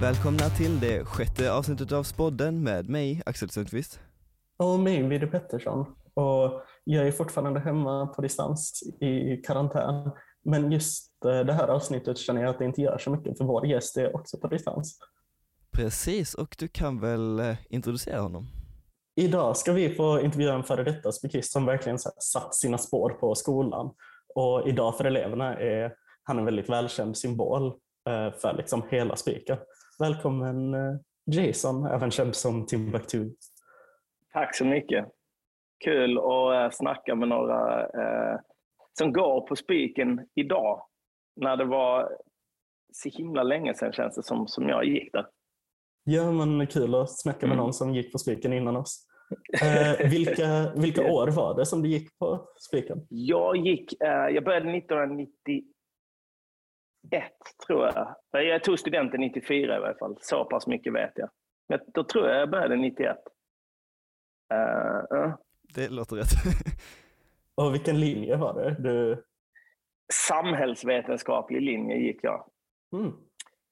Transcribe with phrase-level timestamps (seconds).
[0.00, 4.00] Välkomna till det sjätte avsnittet av Spodden med mig, Axel Sundqvist.
[4.58, 5.86] Och mig, Vide Pettersson.
[6.14, 10.10] Och jag är fortfarande hemma på distans i karantän.
[10.44, 13.44] Men just eh, det här avsnittet känner jag att det inte gör så mycket för
[13.44, 14.98] vår gäst är också på distans.
[15.72, 18.46] Precis, och du kan väl eh, introducera honom?
[19.16, 23.34] Idag ska vi få intervjua en före detta spikist som verkligen satt sina spår på
[23.34, 23.90] skolan.
[24.34, 25.92] Och idag för eleverna är
[26.22, 27.66] han en väldigt välkänd symbol
[28.08, 29.56] eh, för liksom hela spiken.
[30.00, 30.74] Välkommen
[31.26, 33.30] Jason, även känd som Timbuktu.
[34.32, 35.06] Tack så mycket.
[35.84, 38.40] Kul att snacka med några eh,
[38.98, 40.82] som går på spiken idag.
[41.36, 42.12] När det var
[42.92, 45.26] så himla länge sedan känns det som, som jag gick där.
[46.04, 47.64] Ja, men kul att snacka med mm.
[47.64, 49.06] någon som gick på spiken innan oss.
[49.62, 53.06] Eh, vilka, vilka år var det som du gick på spiken?
[53.08, 55.64] Jag, gick, eh, jag började 1991
[57.66, 57.90] tror
[58.30, 58.44] jag.
[58.44, 60.16] Jag tog studenten 94 i varje fall.
[60.20, 61.30] Så pass mycket vet jag.
[61.68, 63.16] Men då tror jag jag började 91.
[64.54, 65.34] Uh, uh.
[65.74, 66.26] Det låter rätt.
[67.54, 68.76] Och vilken linje var det?
[68.78, 69.24] Du...
[70.12, 72.50] Samhällsvetenskaplig linje gick jag.
[72.92, 73.12] Mm.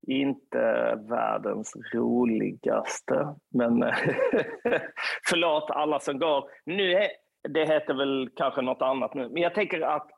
[0.06, 3.78] Inte världens roligaste, men
[5.28, 6.50] förlåt alla som går.
[6.66, 7.08] Nu
[7.48, 10.10] det heter väl kanske något annat nu, men jag tänker att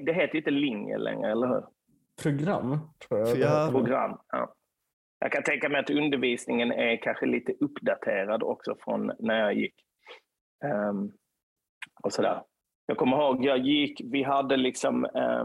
[0.00, 1.64] det heter inte linje längre, eller hur?
[2.22, 3.38] Program, tror jag.
[3.38, 3.68] Ja.
[3.72, 4.54] Program, ja.
[5.18, 9.74] Jag kan tänka mig att undervisningen är kanske lite uppdaterad också från när jag gick.
[10.64, 11.12] Um,
[12.02, 12.42] och sådär.
[12.86, 15.44] Jag kommer ihåg, jag gick, vi hade liksom eh,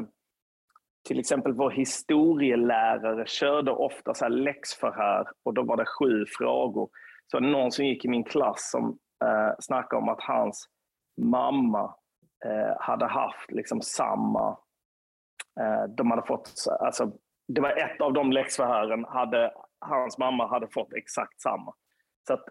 [1.07, 6.89] till exempel vår historielärare körde ofta så här läxförhör och då var det sju frågor.
[7.31, 10.65] Så någon som gick i min klass som eh, snackade om att hans
[11.21, 11.95] mamma
[12.79, 14.57] hade haft liksom samma,
[15.59, 17.11] eh, de hade fått, alltså
[17.47, 21.73] det var ett av de läxförhören, hade, hans mamma hade fått exakt samma.
[22.27, 22.45] Så att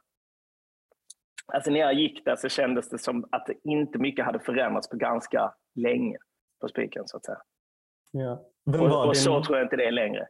[1.53, 4.97] Alltså när jag gick där så kändes det som att inte mycket hade förändrats på
[4.97, 6.17] ganska länge
[6.61, 7.39] på spiken så att säga.
[8.11, 8.45] Ja.
[8.81, 10.29] och, och så tror jag inte det är längre.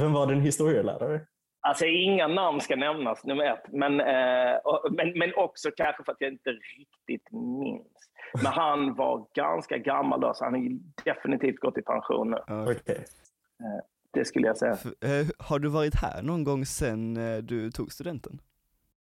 [0.00, 1.26] Vem var din historielärare?
[1.60, 3.72] Alltså inga namn ska nämnas, nummer ett.
[3.72, 8.10] Men, eh, och, men, men också kanske för att jag inte riktigt minns.
[8.34, 12.54] Men han var ganska gammal då, så han har definitivt gått i pension nu.
[12.62, 12.96] Okay.
[12.96, 14.76] Eh, det skulle jag säga.
[14.76, 18.40] För, eh, har du varit här någon gång sedan eh, du tog studenten?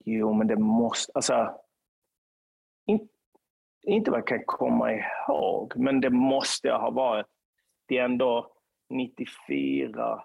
[0.04, 1.54] Jo, men det måste, alltså,
[2.86, 3.08] in,
[3.82, 7.26] inte vad jag kan komma ihåg, men det måste ha varit.
[7.86, 8.52] Det är ändå
[8.90, 10.24] 94,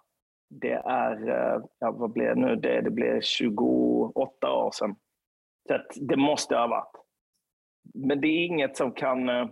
[0.62, 4.96] det är, eh, ja, vad blir det nu, det, det blir 28 år sedan.
[5.68, 6.92] Så det måste ha varit.
[7.94, 9.46] Men det är inget som kan, eh,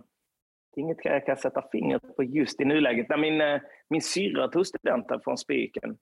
[0.74, 3.08] det är inget jag kan sätta fingret på just i nuläget.
[3.08, 5.98] När min, eh, min syrra tog studenten från Spiken,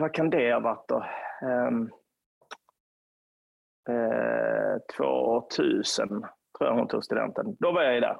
[0.00, 1.04] vad kan det ha varit då?
[1.42, 1.90] Ehm,
[3.88, 7.56] um, 2000 tror jag hon tog studenten.
[7.60, 8.16] Då var jag ju där.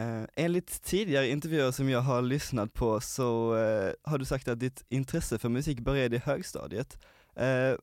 [0.00, 4.60] Uh, enligt tidigare intervjuer som jag har lyssnat på så uh, har du sagt att
[4.60, 6.98] ditt intresse för musik började i högstadiet.
[7.40, 7.76] Uh,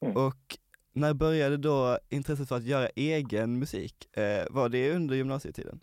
[0.00, 0.16] mm.
[0.16, 0.58] Och
[0.92, 4.08] när började då intresset för att göra egen musik?
[4.50, 5.80] var det under gymnasietiden?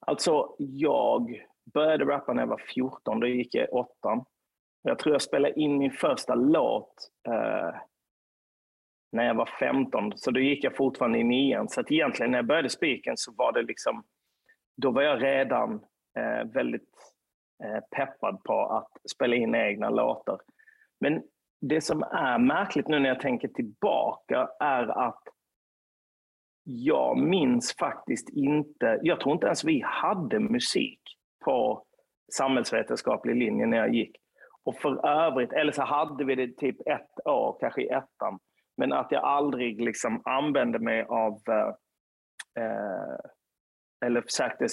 [0.00, 4.24] Alltså, jag började rappa när jag var 14, då gick jag i åttan.
[4.82, 7.10] Jag tror jag spelade in min första låt
[9.12, 11.68] när jag var 15, så då gick jag fortfarande i nian.
[11.68, 14.04] Så att egentligen när jag började spiken så var det liksom,
[14.76, 15.74] då var jag redan
[16.18, 16.90] eh, väldigt
[17.64, 20.40] eh, peppad på att spela in egna låtar.
[21.00, 21.22] Men
[21.60, 25.22] det som är märkligt nu när jag tänker tillbaka är att
[26.64, 31.00] jag minns faktiskt inte, jag tror inte ens vi hade musik
[31.44, 31.84] på
[32.32, 34.16] samhällsvetenskaplig linje när jag gick.
[34.64, 38.38] Och för övrigt, eller så hade vi det typ ett år, kanske i ettan.
[38.76, 41.68] Men att jag aldrig liksom använde mig av, eh,
[42.64, 43.18] eh
[44.04, 44.66] eller försökte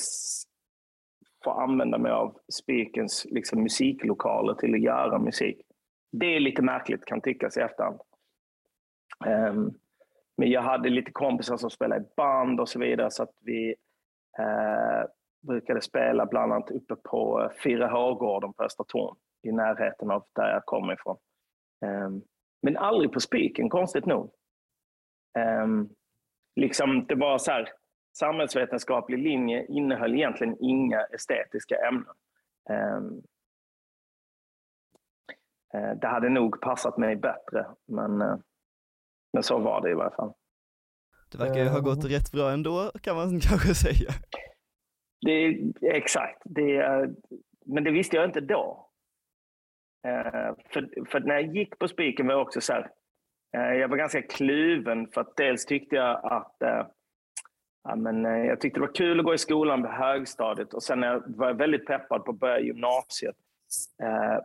[1.44, 5.62] få använda mig av Spikens liksom, musiklokaler till att göra musik.
[6.12, 8.00] Det är lite märkligt kan tyckas i efterhand.
[9.26, 9.74] Um,
[10.38, 13.76] men jag hade lite kompisar som spelade i band och så vidare så att vi
[14.40, 15.06] uh,
[15.48, 20.26] brukade spela bland annat uppe på eh, Fyra Hårgården på Östra Torn i närheten av
[20.36, 21.18] där jag kommer ifrån.
[21.86, 22.24] Um,
[22.62, 24.32] men aldrig på spiken, konstigt nog.
[25.64, 25.90] Um,
[26.56, 27.70] liksom, det var så här,
[28.14, 32.16] samhällsvetenskaplig linje innehöll egentligen inga estetiska ämnen.
[32.70, 33.24] Um,
[35.76, 38.38] uh, det hade nog passat mig bättre, men, uh,
[39.34, 40.34] men så var det i varje fall.
[41.32, 44.12] Det verkar ju ha gått rätt bra ändå, kan man kanske säga.
[45.26, 46.84] Det, exakt, det,
[47.66, 48.92] men det visste jag inte då.
[50.08, 52.90] Eh, för, för när jag gick på Spiken var jag också så här,
[53.58, 56.88] eh, jag var ganska kluven för att dels tyckte jag att eh,
[57.84, 60.84] ja, men, eh, jag tyckte det var kul att gå i skolan på högstadiet och
[60.84, 63.36] sen var jag väldigt peppad på att börja gymnasiet.
[64.04, 64.44] Eh,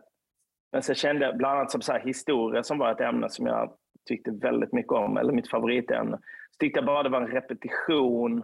[0.71, 3.45] men sen kände jag bland annat som så här, historia som var ett ämne som
[3.45, 3.73] jag
[4.07, 6.17] tyckte väldigt mycket om, eller mitt favoritämne.
[6.51, 8.43] Så tyckte jag bara det var en repetition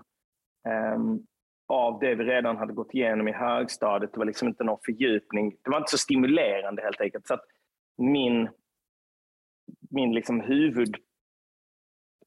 [0.96, 1.26] um,
[1.68, 4.14] av det vi redan hade gått igenom i högstadiet.
[4.14, 5.56] Det var liksom inte någon fördjupning.
[5.64, 7.28] Det var inte så stimulerande helt enkelt.
[7.28, 7.46] Så att
[7.98, 8.50] min,
[9.90, 10.96] min liksom huvud...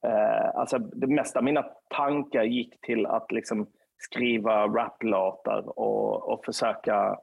[0.06, 1.64] Uh, alltså det mesta av mina
[1.96, 3.66] tankar gick till att liksom
[3.98, 7.18] skriva raplåtar och, och försöka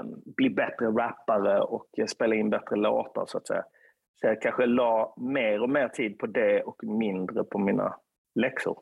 [0.00, 3.64] um, bli bättre rappare och spela in bättre låtar så att säga.
[4.20, 7.96] Så jag kanske la mer och mer tid på det och mindre på mina
[8.34, 8.78] läxor.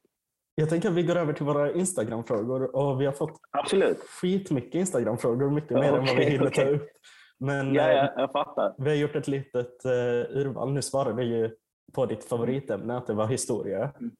[0.54, 3.98] Jag tänker att vi går över till våra Instagram-frågor och vi har fått Absolut.
[3.98, 6.64] skitmycket Instagram-frågor, mycket mer okay, än vad vi hinner okay.
[6.64, 6.88] ta upp.
[7.38, 8.74] Men ja, ja, jag fattar.
[8.78, 10.72] vi har gjort ett litet uh, urval.
[10.72, 11.50] Nu svarade ju
[11.92, 13.92] på ditt favoritämne att det var historia.
[14.00, 14.12] Mm.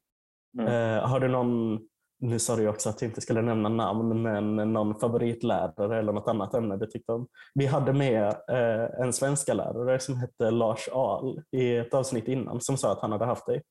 [0.58, 0.72] Mm.
[0.72, 1.80] Uh, har du någon
[2.20, 6.28] nu sa du också att du inte skulle nämna namn, men någon favoritlärare eller något
[6.28, 7.26] annat ämne du tyckte om.
[7.54, 12.60] Vi hade med eh, en svenska lärare som hette Lars Ahl i ett avsnitt innan
[12.60, 13.62] som sa att han hade haft dig.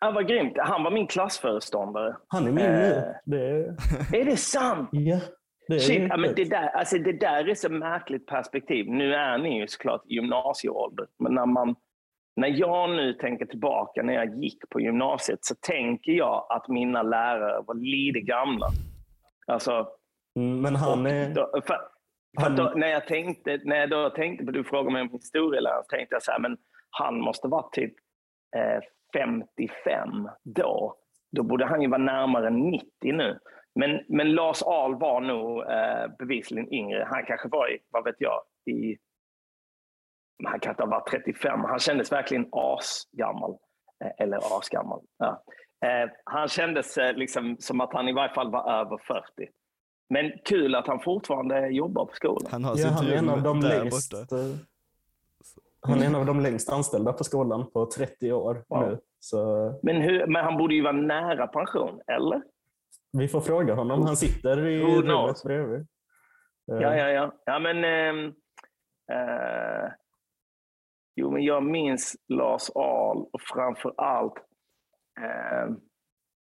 [0.00, 0.52] Ja, vad grymt.
[0.58, 2.16] Han var min klassföreståndare.
[2.28, 3.14] Han är min eh, nu.
[3.24, 3.76] Det...
[4.18, 4.88] Är det sant?
[4.92, 5.20] Ja.
[5.68, 8.86] Det, Shit, ja, men det, där, alltså det där är så märkligt perspektiv.
[8.88, 11.74] Nu är ni ju såklart i gymnasieålder, men när man
[12.36, 17.02] när jag nu tänker tillbaka när jag gick på gymnasiet så tänker jag att mina
[17.02, 18.66] lärare var lite gamla.
[19.46, 19.88] Alltså,
[20.36, 21.34] mm, men han är...
[21.34, 21.78] Då, för,
[22.40, 22.56] för han...
[22.56, 25.96] Då, när, jag tänkte, när jag då tänkte på, du frågade mig om historielärare, så
[25.96, 26.56] tänkte jag så här, men
[26.90, 27.94] han måste vara typ
[28.56, 28.80] eh,
[29.14, 30.96] 55 då.
[31.36, 33.38] Då borde han ju vara närmare 90 nu.
[33.74, 37.06] Men, men Lars Ahl var nog eh, bevisligen yngre.
[37.10, 38.96] Han kanske var i, vad vet jag, i
[40.44, 41.60] han kan inte ha varit 35.
[41.60, 43.56] Han kändes verkligen asgammal.
[44.04, 45.00] Eh, eller asgammal.
[45.18, 45.44] Ja.
[45.84, 49.22] Eh, han kändes eh, liksom som att han i varje fall var över 40.
[50.08, 52.48] Men kul att han fortfarande jobbar på skolan.
[52.50, 54.14] Han har ja, han är en av de längst,
[55.80, 58.80] Han är en av de längst anställda på skolan på 30 år wow.
[58.80, 58.98] nu.
[59.20, 59.72] Så...
[59.82, 62.42] Men, hur, men han borde ju vara nära pension, eller?
[63.12, 64.02] Vi får fråga honom.
[64.02, 65.86] Han sitter i rummet bredvid.
[66.64, 67.32] Ja, ja, ja.
[67.46, 68.32] ja men, äh,
[69.16, 69.90] äh,
[71.14, 74.34] Jo, men jag minns Lars Ahl och framför allt
[75.20, 75.74] eh,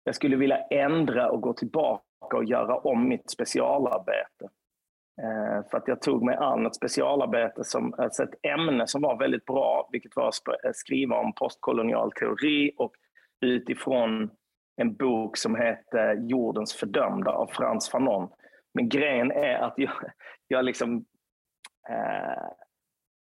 [0.03, 4.50] jag skulle vilja ändra och gå tillbaka och göra om mitt specialarbete.
[5.21, 9.17] Eh, för att jag tog mig an ett specialarbete, som, alltså ett ämne som var
[9.17, 12.91] väldigt bra, vilket var att eh, skriva om postkolonial teori och
[13.41, 14.29] utifrån
[14.75, 18.29] en bok som heter Jordens fördömda av Frans Fanon.
[18.73, 19.94] Men grejen är att jag,
[20.47, 21.05] jag liksom
[21.89, 22.44] eh,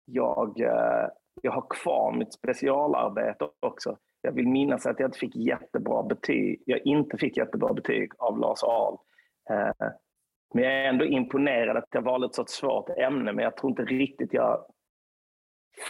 [0.04, 1.08] jag eh,
[1.42, 3.98] jag har kvar mitt specialarbete också.
[4.20, 6.62] Jag vill minnas att jag inte fick jättebra betyg.
[6.66, 8.98] Jag inte fick jättebra betyg av Lars Ahl.
[9.50, 9.88] Eh,
[10.54, 13.70] men jag är ändå imponerad att jag valde ett så svårt ämne, men jag tror
[13.70, 14.66] inte riktigt jag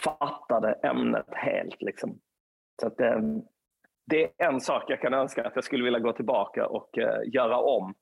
[0.03, 1.81] fattade ämnet helt.
[1.81, 2.19] Liksom.
[2.81, 3.19] Så att, eh,
[4.05, 7.33] det är en sak jag kan önska, att jag skulle vilja gå tillbaka och uh,
[7.33, 7.93] göra om.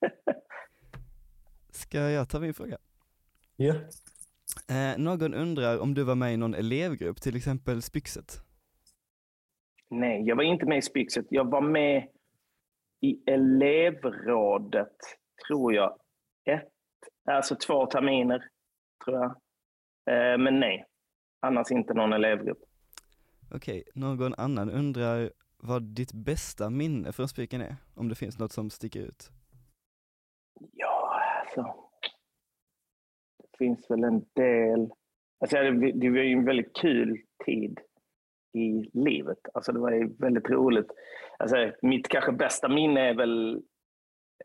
[1.70, 2.78] Ska jag ta min fråga?
[3.56, 3.64] Ja.
[3.64, 3.80] Yeah.
[4.70, 8.36] Eh, någon undrar om du var med i någon elevgrupp, till exempel Spyxet?
[9.90, 11.26] Nej, jag var inte med i Spyxet.
[11.30, 12.08] Jag var med
[13.00, 14.96] i elevrådet,
[15.46, 15.98] tror jag.
[16.44, 16.68] Ett,
[17.24, 18.48] alltså två terminer,
[19.04, 19.30] tror jag.
[20.10, 20.84] Eh, men nej,
[21.40, 22.58] annars inte någon elevgrupp.
[23.54, 27.76] Okej, någon annan undrar vad ditt bästa minne från Spiken är?
[27.94, 29.30] Om det finns något som sticker ut?
[30.72, 31.89] Ja, alltså
[33.60, 34.90] finns väl en del...
[35.40, 37.80] Alltså det, det var ju en väldigt kul tid
[38.52, 39.38] i livet.
[39.54, 40.90] Alltså det var ju väldigt roligt.
[41.38, 43.62] Alltså mitt kanske bästa minne är väl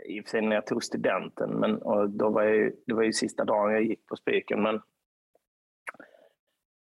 [0.05, 3.03] i och för sig när jag tog studenten, men och då var jag, det var
[3.03, 4.61] ju sista dagen jag gick på Spiken.
[4.61, 4.81] Men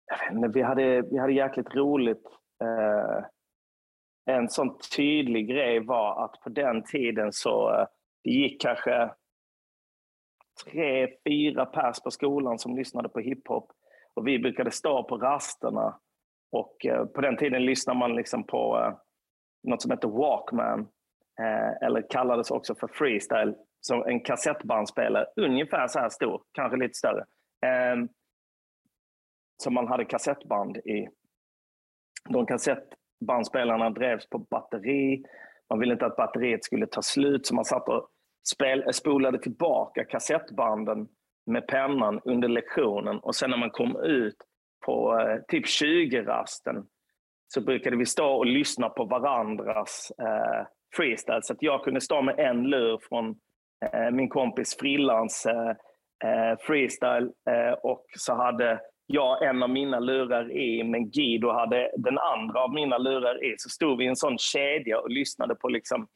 [0.05, 2.27] jag vet inte, vi, hade, vi hade jäkligt roligt.
[2.63, 3.25] Eh,
[4.25, 7.87] en sån tydlig grej var att på den tiden så eh,
[8.23, 9.11] det gick kanske
[10.63, 13.71] tre, fyra pers på skolan som lyssnade på hiphop.
[14.13, 15.99] Och vi brukade stå på rasterna.
[16.51, 18.97] Och eh, på den tiden lyssnade man liksom på eh,
[19.63, 20.79] något som hette Walkman.
[21.39, 23.55] Eh, eller kallades också för freestyle.
[23.79, 27.25] Som en kassettbandspelare, ungefär så här stor, kanske lite större.
[27.65, 28.05] Eh,
[29.63, 31.07] som man hade kassettband i.
[32.29, 35.23] De kassettbandspelarna drevs på batteri.
[35.69, 38.09] Man ville inte att batteriet skulle ta slut, så man satt och
[38.53, 41.07] spel, eh, spolade tillbaka kassettbanden
[41.45, 44.37] med pennan under lektionen och sen när man kom ut
[44.85, 46.85] på eh, typ 20-rasten
[47.47, 51.41] så brukade vi stå och lyssna på varandras eh, freestyle.
[51.43, 53.35] Så att jag kunde stå med en lur från
[53.93, 55.69] eh, min kompis Frillans eh,
[56.29, 61.91] eh, freestyle eh, och så hade jag en av mina lurar i, men Guido hade
[61.97, 63.55] den andra av mina lurar i.
[63.57, 66.07] Så stod vi i en sån kedja och lyssnade på liksom,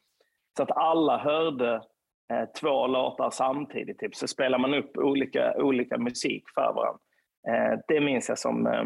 [0.56, 1.82] så att alla hörde
[2.30, 3.98] eh, två låtar samtidigt.
[3.98, 4.14] Typ.
[4.14, 7.00] Så spelar man upp olika, olika musik för varandra.
[7.48, 8.80] Eh, det minns jag som eh,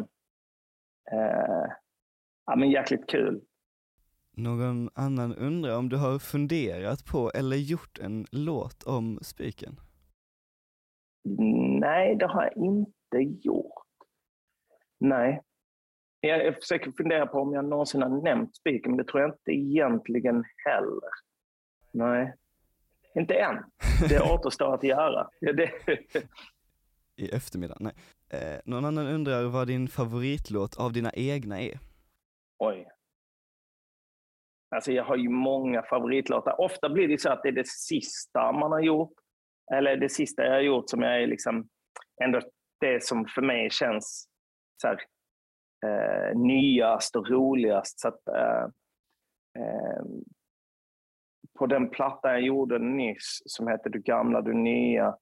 [1.13, 1.67] eh
[2.47, 3.41] ja, men jäkligt kul.
[4.37, 9.77] Någon annan undrar om du har funderat på eller gjort en låt om Spiken?
[11.81, 13.85] Nej, det har jag inte gjort.
[15.01, 15.43] Nej.
[16.21, 19.31] Jag, jag försöker fundera på om jag någonsin har nämnt Spiken, men det tror jag
[19.31, 21.11] inte egentligen heller.
[21.93, 22.35] Nej.
[23.19, 23.65] Inte än.
[24.09, 25.29] Det återstår att göra.
[25.41, 25.71] Det...
[27.17, 27.77] I eftermiddag?
[27.81, 27.93] Nej.
[28.31, 31.79] Eh, någon annan undrar vad din favoritlåt av dina egna är?
[32.59, 32.89] Oj.
[34.75, 36.61] Alltså jag har ju många favoritlåtar.
[36.61, 39.13] Ofta blir det så att det är det sista man har gjort.
[39.75, 41.69] Eller det sista jag har gjort som jag är liksom
[42.25, 42.41] ändå
[42.81, 44.29] det som för mig känns
[44.83, 44.99] så här,
[45.87, 48.01] eh, nyast och roligast.
[48.01, 48.65] Så att, eh,
[49.59, 50.05] eh,
[51.59, 55.17] på den platta jag gjorde nyss som heter Du gamla, du nya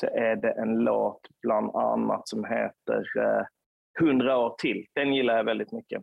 [0.00, 4.86] så är det en låt bland annat som heter eh, år till.
[4.94, 6.02] Den gillar jag väldigt mycket.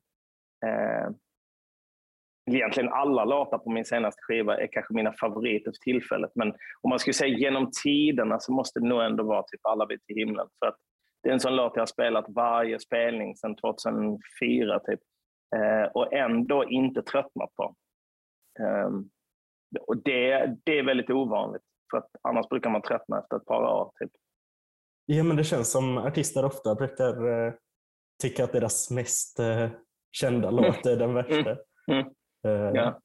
[0.65, 1.09] Eh,
[2.51, 6.31] egentligen alla låtar på min senaste skiva är kanske mina favoriter för tillfället.
[6.35, 6.47] Men
[6.81, 9.99] om man skulle säga genom tiderna så måste det nog ändå vara typ Alla vi
[9.99, 10.47] till himlen.
[10.59, 10.77] För att
[11.23, 14.99] det är en sån låt jag har spelat varje spelning sedan 2004 typ.
[15.55, 17.75] Eh, och ändå inte tröttnat på.
[18.59, 18.89] Eh,
[19.77, 21.61] och det, det är väldigt ovanligt.
[21.91, 23.91] För att annars brukar man tröttna efter ett par år.
[23.99, 24.11] Typ.
[25.05, 27.53] Ja, men det känns som artister ofta brukar eh,
[28.21, 29.69] tycka att deras mest eh,
[30.11, 30.55] kända mm.
[30.63, 31.57] låt är den värsta.
[31.91, 32.07] Mm.
[32.47, 32.75] Mm.
[32.75, 32.99] Ja.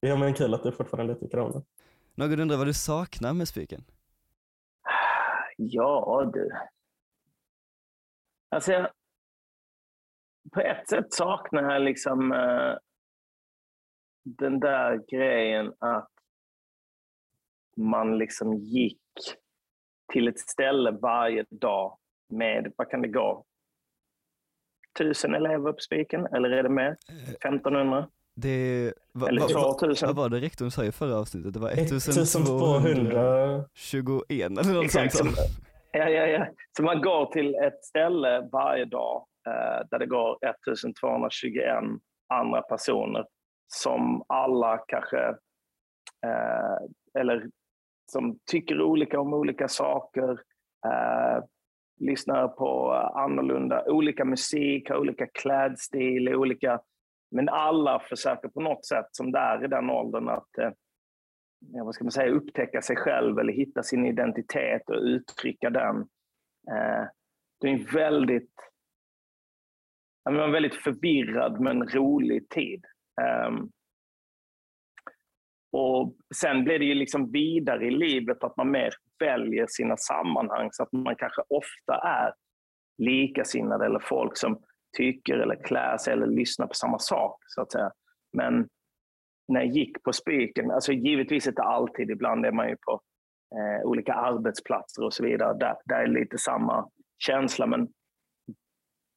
[0.00, 1.62] ja, men kul att du fortfarande tycker om den.
[2.14, 3.84] Någon undrar vad du saknar med Spiken?
[5.56, 6.50] Ja du.
[8.50, 8.90] Alltså, jag,
[10.52, 12.76] på ett sätt saknar jag liksom uh,
[14.36, 16.10] den där grejen att
[17.76, 19.00] man liksom gick
[20.12, 23.44] till ett ställe varje dag med, vad kan det gå,
[24.98, 26.96] tusen elever på Spiken, eller är det mer?
[27.44, 27.98] 1500?
[27.98, 28.04] Eh,
[28.34, 30.06] det, va, eller 2000?
[30.06, 31.54] Vad var det rektorn sa i förra avsnittet?
[31.54, 35.36] Det var 1221 eller något Exakt, sånt.
[35.92, 36.46] Ja, ja, ja.
[36.76, 41.64] Så man går till ett ställe varje dag eh, där det går 1221
[42.28, 43.24] andra personer
[43.68, 45.28] som alla kanske,
[46.26, 46.78] eh,
[47.18, 47.50] eller
[48.12, 50.30] som tycker olika om olika saker,
[50.86, 51.44] eh,
[52.00, 56.80] lyssnar på annorlunda, olika musik, har olika klädstil, olika...
[57.30, 60.72] Men alla försöker på något sätt, som där i den åldern, att eh,
[61.84, 65.96] vad ska man säga, upptäcka sig själv eller hitta sin identitet och uttrycka den.
[66.70, 67.04] Eh,
[67.60, 68.54] det är en väldigt,
[70.28, 72.84] en väldigt förvirrad men rolig tid.
[73.20, 73.70] Um,
[75.72, 80.68] och Sen blir det ju liksom vidare i livet att man mer väljer sina sammanhang
[80.72, 82.32] så att man kanske ofta är
[82.98, 84.62] likasinnade eller folk som
[84.96, 87.36] tycker eller klär sig eller lyssnar på samma sak.
[87.46, 87.90] så att säga.
[88.32, 88.68] Men
[89.48, 93.00] när jag gick på Spiken, alltså givetvis inte alltid, ibland är man ju på
[93.56, 95.58] eh, olika arbetsplatser och så vidare.
[95.58, 97.66] Där, där är lite samma känsla.
[97.66, 97.88] Men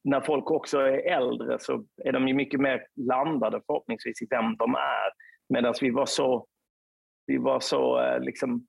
[0.04, 4.58] när folk också är äldre så är de ju mycket mer landade förhoppningsvis i vem
[4.58, 5.12] de är.
[5.50, 6.48] Medan vi var så,
[7.28, 8.68] vi var så eh, liksom,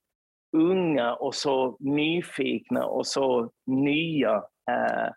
[0.57, 4.35] unga och så nyfikna och så nya.
[4.71, 5.11] Eh,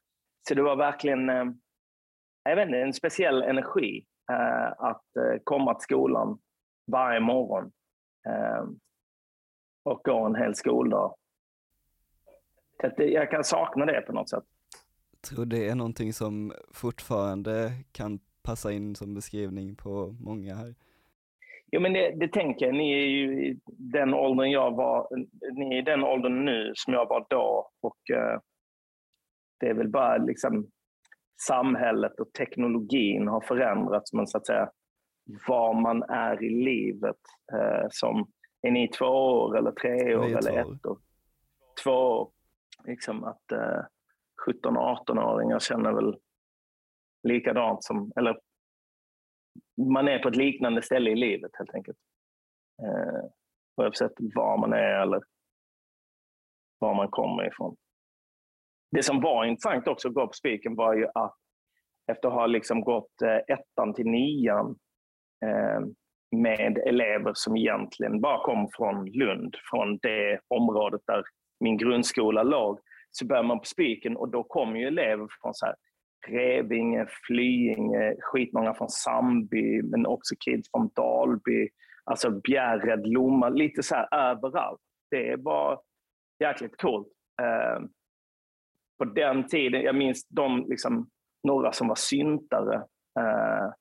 [0.47, 1.45] så det var verkligen eh,
[2.43, 4.05] jag vet inte, en speciell energi
[4.77, 5.03] att
[5.43, 6.39] komma till skolan
[6.91, 7.71] varje morgon
[9.83, 11.15] och gå en hel skoldag.
[12.81, 14.43] Så jag kan sakna det på något sätt.
[15.25, 20.75] Tror det är någonting som fortfarande kan passa in som beskrivning på många här.
[21.71, 22.75] Jo, men det, det tänker jag.
[22.75, 25.07] Ni är ju i den åldern jag var,
[25.53, 27.69] ni är i den åldern nu som jag var då.
[27.81, 28.39] Och eh,
[29.59, 30.67] det är väl bara liksom
[31.47, 34.69] samhället och teknologin har förändrats, men så att säga
[35.47, 37.19] var man är i livet.
[37.53, 38.27] Eh, som,
[38.61, 40.97] är ni två år eller tre år eller ett år?
[41.83, 42.31] Två år.
[42.85, 43.81] Liksom att eh,
[44.47, 46.17] 17-18-åringar känner väl
[47.27, 48.39] likadant som, eller
[49.93, 51.97] man är på ett liknande ställe i livet helt enkelt.
[52.83, 53.29] Eh,
[53.81, 55.21] oavsett var man är eller
[56.79, 57.75] var man kommer ifrån.
[58.91, 61.35] Det som var intressant också att gå på Spiken var ju att
[62.11, 64.75] efter att ha liksom gått eh, ettan till nian
[65.45, 65.79] eh,
[66.31, 71.23] med elever som egentligen bara kom från Lund, från det området där
[71.59, 72.79] min grundskola låg,
[73.15, 75.75] så börjar man på Spiken och då kommer ju elever från så här
[76.27, 81.69] Revinge, Flyinge, skitmånga från Sandby men också kids från Dalby,
[82.03, 84.81] alltså Bjärred, Lomma, lite så här överallt.
[85.11, 85.81] Det var
[86.39, 87.07] jäkligt coolt.
[87.41, 87.83] Eh,
[88.97, 91.09] på den tiden, jag minns de, liksom,
[91.43, 92.75] några som var syntare,
[93.19, 93.73] eh,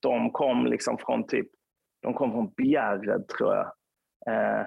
[0.00, 1.48] de kom liksom från typ,
[2.02, 3.66] de kom från Bjärred tror jag.
[4.26, 4.66] Eh,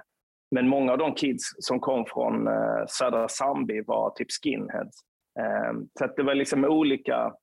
[0.52, 5.02] men många av de kids som kom från eh, Södra Zambia var typ skinheads.
[5.40, 7.34] Eh, så det var liksom olika,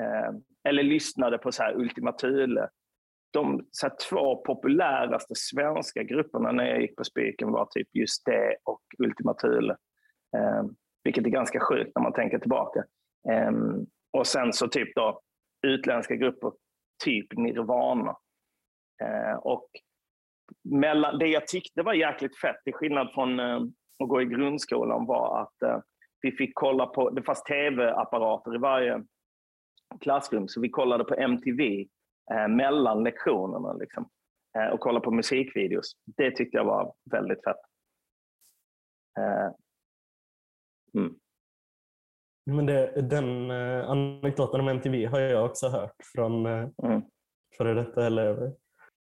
[0.00, 0.30] eh,
[0.68, 2.68] eller lyssnade på så här Ultima Thule.
[3.32, 8.24] De så här, två populäraste svenska grupperna när jag gick på Spiken var typ just
[8.24, 9.76] det och Ultima Thule.
[10.36, 10.64] Eh,
[11.04, 12.84] vilket är ganska sjukt när man tänker tillbaka.
[13.30, 13.52] Eh,
[14.12, 15.20] och sen så typ då
[15.66, 16.52] utländska grupper,
[17.04, 18.16] typ Nirvana.
[19.02, 19.68] Eh, och
[20.64, 23.56] mellan, det jag tyckte var jäkligt fett, till skillnad från eh,
[24.02, 25.80] att gå i grundskolan, var att eh,
[26.20, 29.04] vi fick kolla på, det fanns tv-apparater i varje
[30.00, 31.86] klassrum, så vi kollade på MTV
[32.32, 34.08] eh, mellan lektionerna liksom,
[34.72, 35.92] och kollade på musikvideos.
[36.16, 37.56] Det tyckte jag var väldigt fett.
[40.94, 41.14] Mm.
[42.46, 47.02] Men det, den anekdoten om MTV har jag också hört från mm.
[47.58, 48.52] före detta elever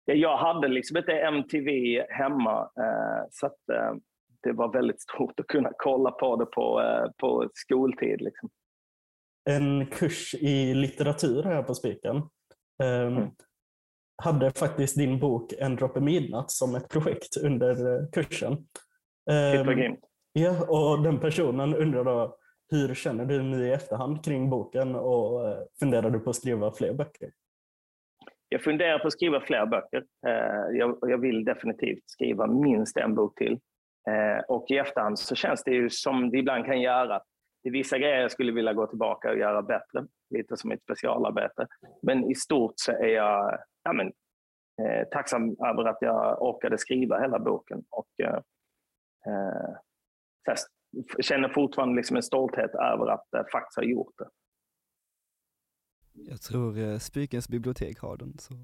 [0.05, 3.95] jag hade liksom inte MTV hemma, eh, så att, eh,
[4.43, 8.21] det var väldigt stort att kunna kolla på det på, eh, på skoltid.
[8.21, 8.49] Liksom.
[9.51, 12.17] En kurs i litteratur här på Spiken
[12.83, 13.31] ehm, mm.
[14.23, 18.53] hade faktiskt din bok En droppe midnatt som ett projekt under kursen.
[19.31, 19.97] Um,
[20.33, 22.37] ja, och den personen undrar då
[22.71, 26.95] hur känner du nu i efterhand kring boken och funderar du på att skriva fler
[26.95, 27.31] böcker?
[28.53, 30.05] Jag funderar på att skriva fler böcker.
[30.27, 33.61] Eh, jag, vill definitivt skriva minst en bok till.
[34.09, 37.23] Eh, och i efterhand så känns det ju som det ibland kan göra.
[37.63, 40.83] Det är vissa grejer jag skulle vilja gå tillbaka och göra bättre, lite som ett
[40.83, 41.67] specialarbete.
[42.03, 44.07] Men i stort så är jag ja, men,
[44.83, 47.85] eh, tacksam över att jag orkade skriva hela boken.
[47.91, 48.41] Och, eh,
[49.27, 49.75] eh
[51.21, 54.29] känner fortfarande liksom en stolthet över att jag faktiskt ha gjort det.
[56.29, 58.55] Jag tror eh, Spikens bibliotek har den, så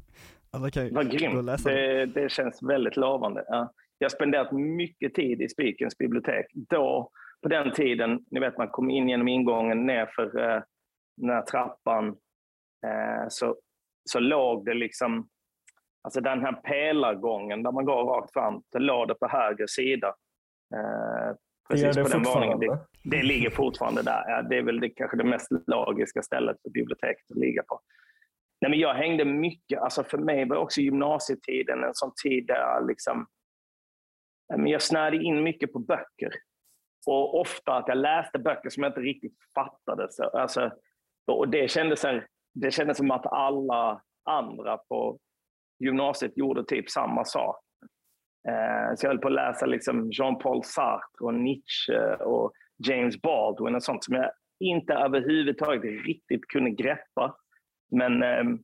[0.50, 1.44] alla kan Vad grymt.
[1.44, 3.44] läsa det, det känns väldigt lovande.
[3.48, 3.72] Ja.
[3.98, 6.46] Jag har spenderat mycket tid i Spikens bibliotek.
[6.54, 7.10] Då,
[7.42, 10.62] på den tiden, ni vet man kom in genom ingången nerför eh,
[11.16, 12.08] den här trappan,
[12.86, 13.56] eh, så,
[14.04, 15.28] så låg det liksom,
[16.02, 20.14] alltså den här pelargången där man går rakt fram, det låg det på höger sida.
[20.74, 21.36] Eh,
[21.68, 22.58] Precis det på den våningen.
[22.58, 24.42] Det, det, ligger fortfarande där.
[24.42, 27.80] Det är väl det, kanske det mest logiska stället för biblioteket att ligga på.
[28.60, 32.54] Nej, men jag hängde mycket, alltså för mig var också gymnasietiden en sån tid där
[32.54, 33.26] jag, liksom,
[34.48, 36.32] jag snärde in mycket på böcker.
[37.06, 40.06] Och ofta att jag läste böcker som jag inte riktigt fattade.
[40.10, 40.70] Så, alltså,
[41.32, 42.02] och det, kändes,
[42.54, 45.18] det kändes som att alla andra på
[45.78, 47.63] gymnasiet gjorde typ samma sak.
[48.48, 52.52] Eh, så jag höll på att läsa liksom Jean-Paul Sartre och Nietzsche eh, och
[52.88, 54.30] James Baldwin och sånt som jag
[54.60, 57.36] inte överhuvudtaget riktigt kunde greppa.
[57.90, 58.58] Men, ehm,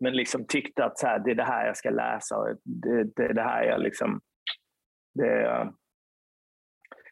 [0.00, 3.04] men liksom tyckte att så här, det är det här jag ska läsa och det,
[3.04, 4.20] det är det här jag liksom...
[5.14, 5.72] Det,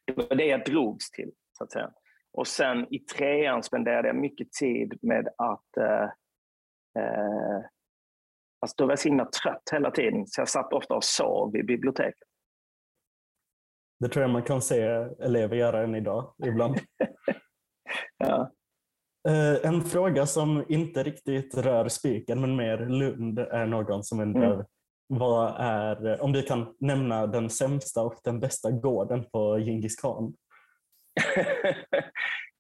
[0.05, 1.91] det var det jag drogs till, så att säga.
[2.33, 6.05] Och sen i trean spenderade jag mycket tid med att eh,
[7.03, 7.61] eh
[8.65, 11.57] Alltså då var jag så himla trött hela tiden, så jag satt ofta och sov
[11.57, 12.29] i biblioteket.
[14.01, 14.81] Det tror jag man kan se
[15.21, 16.77] elever göra än idag, ibland.
[18.19, 18.51] ja.
[19.29, 24.55] Eh, en fråga som inte riktigt rör Spiken, men mer Lund, är någon som undrar
[24.55, 24.67] mm.
[25.07, 30.25] vad är, om du kan nämna den sämsta och den bästa gården på Djingis khan?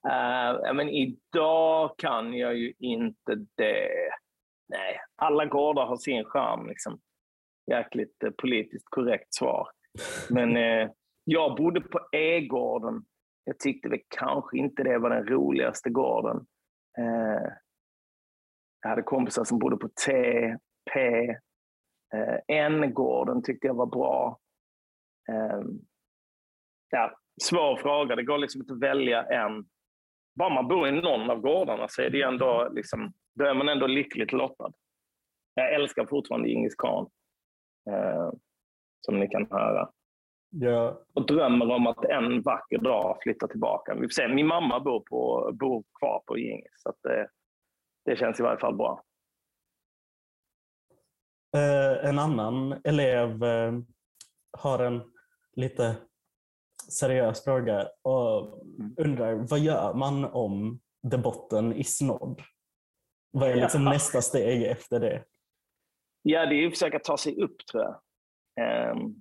[0.06, 3.88] uh, men idag kan jag ju inte det.
[4.68, 6.66] Nej, alla gårdar har sin charm.
[6.66, 7.00] Liksom.
[7.70, 9.68] Jäkligt eh, politiskt korrekt svar.
[10.30, 10.90] Men eh,
[11.24, 13.04] jag bodde på E-gården.
[13.44, 16.46] Jag tyckte väl kanske inte det var den roligaste gården.
[16.98, 17.48] Eh,
[18.82, 20.12] jag hade kompisar som bodde på T,
[20.92, 21.28] P.
[22.14, 24.38] Eh, N-gården tyckte jag var bra.
[25.28, 25.60] Eh,
[26.90, 28.16] ja, svår fråga.
[28.16, 29.64] Det går liksom inte att välja en.
[30.38, 33.68] Bara man bor i någon av gårdarna så är det ändå liksom, då är man
[33.68, 34.72] ändå lyckligt lottad.
[35.54, 37.10] Jag älskar fortfarande Djingis khan,
[37.90, 38.30] eh,
[39.00, 39.90] som ni kan höra.
[40.50, 41.02] Ja.
[41.14, 43.94] Och drömmer om att en vacker dag flytta tillbaka.
[43.94, 44.28] Vi får se.
[44.28, 47.28] Min mamma bor, på, bor kvar på Gingis, så det,
[48.04, 49.02] det känns i varje fall bra.
[51.56, 53.72] Eh, en annan elev eh,
[54.58, 55.02] har en
[55.56, 55.96] lite
[56.90, 58.62] seriös fråga och
[58.96, 62.42] undrar vad gör man om debotten är snodd?
[63.34, 63.90] Vad är liksom Ja.
[63.92, 65.24] nästa steg efter det?
[66.22, 68.00] Ja, det är att försöka ta sig upp tror jag.
[68.60, 69.14] Ehm,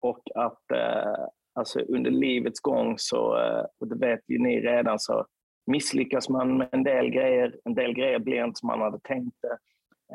[0.00, 4.98] och att eh, alltså under livets gång så, eh, och det vet ju ni redan,
[4.98, 5.26] så
[5.66, 7.56] misslyckas man med en del grejer.
[7.64, 9.58] En del grejer blir inte som man hade tänkt det.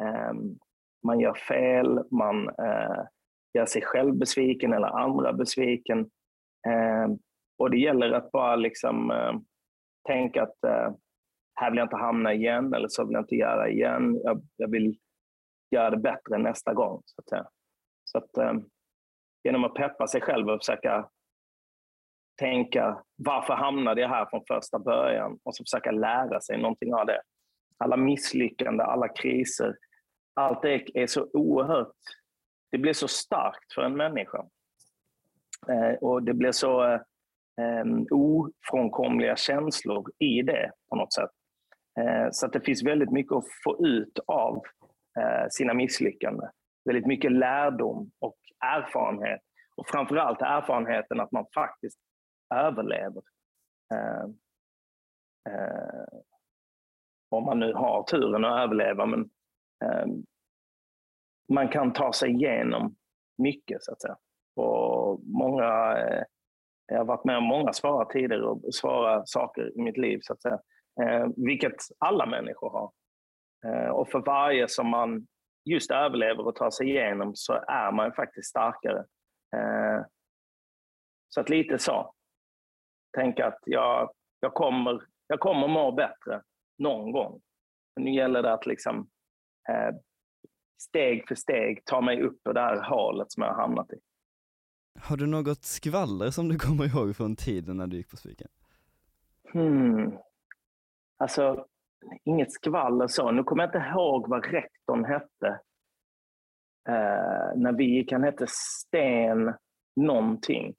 [0.03, 0.57] Ehm,
[1.05, 3.03] man gör fel, man eh,
[3.53, 6.09] gör sig själv besviken eller andra besviken.
[6.67, 7.17] Ehm,
[7.57, 9.11] och det gäller att bara liksom
[10.07, 10.57] tänka att
[11.59, 14.21] här vill jag inte hamna igen eller så vill jag inte göra igen.
[14.23, 14.97] Jag, jag vill
[15.71, 17.01] göra det bättre nästa gång.
[17.05, 17.47] Så att, säga.
[18.03, 18.53] så att eh,
[19.43, 21.09] genom att peppa sig själv och försöka
[22.39, 27.05] tänka varför hamnade jag här från första början och så försöka lära sig någonting av
[27.05, 27.21] det.
[27.77, 29.75] Alla misslyckanden, alla kriser,
[30.33, 31.95] allt det är så oerhört,
[32.71, 34.45] det blir så starkt för en människa.
[35.69, 36.99] Eh, och det blir så eh,
[37.61, 41.29] eh ofrånkomliga känslor i det på något sätt.
[41.97, 44.55] Eh, så att det finns väldigt mycket att få ut av
[45.19, 46.49] eh, sina misslyckanden.
[46.85, 49.41] Väldigt mycket lärdom och erfarenhet.
[49.75, 51.99] Och framförallt erfarenheten att man faktiskt
[52.55, 53.21] överlever.
[53.93, 54.29] Eh,
[57.29, 59.05] om man nu har turen att överleva.
[59.05, 59.29] Men
[61.53, 62.95] man kan ta sig igenom
[63.37, 64.17] mycket så att säga.
[64.55, 65.65] Och många,
[66.85, 70.33] jag har varit med om många svåra tider och svåra saker i mitt liv så
[70.33, 70.59] att säga.
[71.01, 72.91] Eh, vilket alla människor har.
[73.65, 75.27] Eh, och för varje som man
[75.65, 79.05] just överlever och tar sig igenom så är man faktiskt starkare.
[79.55, 80.05] Eh,
[81.29, 82.13] så att lite så.
[83.17, 86.41] Tänk att jag, jag, kommer, jag kommer må bättre
[86.77, 87.41] någon gång.
[87.95, 89.09] Men nu gäller det att liksom,
[89.69, 89.95] eh,
[90.81, 93.99] steg för steg ta mig upp ur det här hålet som jag har hamnat i.
[94.99, 98.47] Har du något skvaller som du kommer ihåg från tiden när du gick på Spiken?
[99.53, 100.17] Hmm.
[101.17, 101.65] Alltså,
[102.23, 103.31] inget skvaller så.
[103.31, 105.59] Nu kommer jag inte ihåg vad rektorn hette.
[106.89, 109.53] Eh, när vi gick, han hette Sten
[109.95, 110.75] någonting.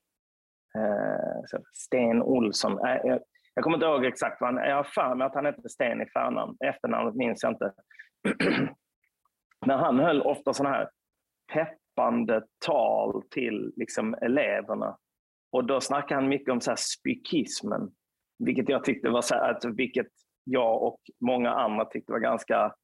[0.79, 2.87] Eh, så Sten Olsson.
[2.87, 3.21] Eh, jag,
[3.55, 4.69] jag kommer inte ihåg exakt vad han...
[4.69, 6.57] Jag har för mig att han hette Sten i förnamn.
[6.65, 7.73] Efternamnet minns jag inte.
[9.67, 10.91] Men han höll ofta sådana här
[11.53, 14.99] peppande tal till liksom, eleverna.
[15.53, 17.91] Och då snackade han mycket om så här spykismen.
[18.39, 20.07] Vilket jag tyckte var så här, att vilket
[20.51, 22.75] jag och många andra tyckte var ganska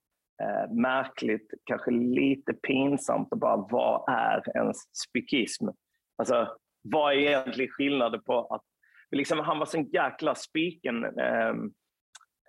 [0.42, 5.68] eh, märkligt, kanske lite pinsamt att bara vad är ens spikism?
[6.16, 8.62] Alltså, vad är egentligen skillnaden på att
[9.10, 11.04] liksom, han var sån jäkla spiken.
[11.04, 11.48] Eh,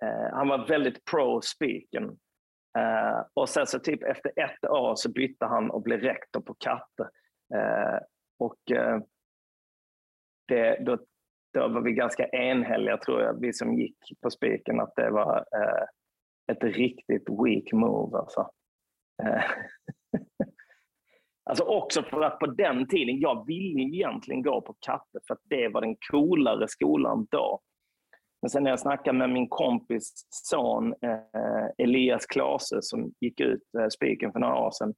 [0.02, 2.04] eh, han var väldigt pro-spiken.
[2.78, 6.54] Eh, och sen så typ efter ett år så bytte han och blev rektor på
[6.54, 7.10] Katte.
[7.54, 7.98] Eh,
[8.38, 9.00] och eh,
[10.48, 10.98] det, då,
[11.56, 15.36] då var vi ganska enhälliga tror jag, vi som gick på spiken, att det var
[15.36, 15.84] eh,
[16.52, 18.18] ett riktigt weak move.
[18.18, 18.50] Alltså.
[19.22, 19.42] Eh,
[21.50, 25.40] alltså också för att på den tiden, jag ville egentligen gå på Katte för att
[25.44, 27.60] det var den coolare skolan då.
[28.42, 33.62] Men sen när jag snackade med min kompis son eh, Elias Klase som gick ut
[33.78, 34.94] eh, spiken för några år sedan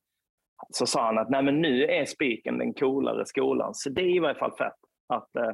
[0.70, 3.74] så sa han att Nej, men nu är spiken den coolare skolan.
[3.74, 5.52] Så det är i varje fall fett att eh,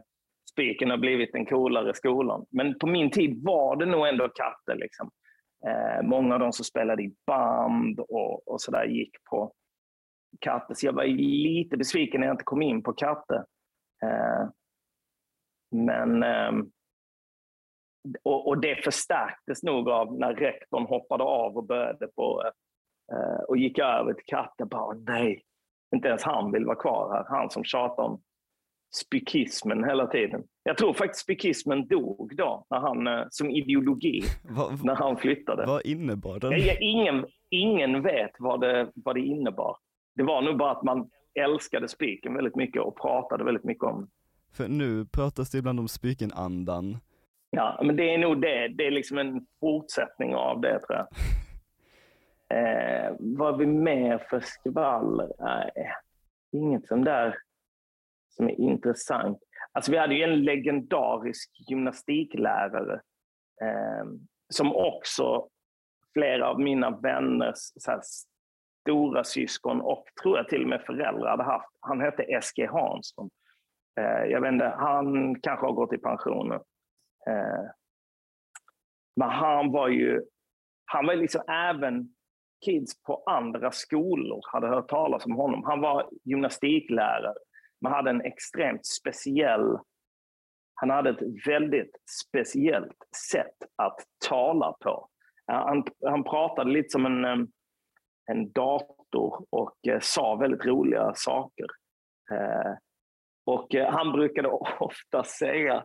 [0.55, 2.47] spiken har blivit den coolare skolan.
[2.51, 4.75] Men på min tid var det nog ändå Katte.
[4.75, 5.11] Liksom.
[5.67, 9.53] Eh, många av de som spelade i band och, och sådär gick på
[10.41, 10.75] Katte.
[10.75, 13.45] Så jag var lite besviken när jag inte kom in på Katte.
[14.03, 14.49] Eh,
[15.71, 16.53] men eh,
[18.23, 22.43] och, och, det förstärktes nog av när rektorn hoppade av och började på
[23.13, 24.69] eh, och gick över till katten.
[24.69, 25.43] Bara, nej,
[25.95, 27.39] inte ens han vill vara kvar här.
[27.39, 28.23] Han som tjatar om
[28.95, 30.43] spykismen hela tiden.
[30.63, 34.23] Jag tror faktiskt spykismen dog då, när han, eh, som ideologi,
[34.83, 35.67] när han flyttade.
[35.67, 36.53] Vad innebar den?
[36.81, 39.77] Ingen, ingen vet vad det, vad det innebar.
[40.17, 44.09] Det var nog bara att man älskade spiken väldigt mycket och pratade väldigt mycket om
[44.53, 46.99] För nu pratas det ibland om spikenandan.
[47.51, 48.69] Ja, men det är nog det.
[48.69, 51.07] Det är liksom en fortsättning av det tror jag.
[52.49, 55.33] Eh, vad vi mer för skvaller?
[55.39, 55.71] Nej,
[56.53, 57.35] inget som där
[58.37, 59.39] som är intressant.
[59.73, 63.01] Alltså vi hade ju en legendarisk gymnastiklärare
[63.63, 64.05] eh,
[64.49, 65.49] som också
[66.13, 68.01] flera av mina vänners så här,
[68.83, 71.69] stora syskon och tror jag till och med föräldrar hade haft.
[71.81, 72.67] Han hette S.G.
[72.67, 73.31] Hansson.
[74.01, 76.55] Eh, jag vet inte, han kanske har gått i pension nu.
[77.33, 77.65] Eh,
[79.17, 80.23] men han var ju,
[80.85, 82.15] han var liksom även
[82.65, 85.65] kids på andra skolor hade hört talas om honom.
[85.65, 87.35] Han var gymnastiklärare,
[87.85, 89.79] men hade en extremt speciell
[90.75, 92.97] han hade ett väldigt speciellt
[93.31, 95.09] sätt att tala på.
[95.47, 97.49] Han, han pratade lite som en,
[98.31, 101.67] en dator och eh, sa väldigt roliga saker.
[102.33, 102.73] Eh,
[103.47, 105.85] och eh, han brukade ofta säga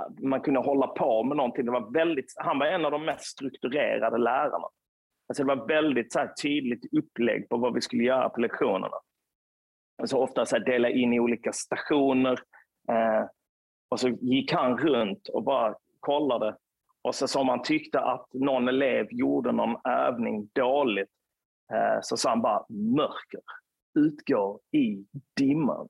[0.00, 1.64] att man kunde hålla på med någonting.
[1.64, 4.68] Det var väldigt, han var en av de mest strukturerade lärarna.
[5.28, 8.96] Alltså det var väldigt så tydligt upplägg på vad vi skulle göra på lektionerna.
[9.98, 12.38] Alltså ofta så dela in i olika stationer.
[12.90, 13.26] Eh,
[13.88, 16.56] och så gick han runt och bara kollade.
[17.02, 21.08] Och så som han tyckte att någon elev gjorde någon övning dåligt
[21.72, 23.40] eh, så sa han bara mörker
[23.98, 25.04] utgår i
[25.36, 25.88] dimman.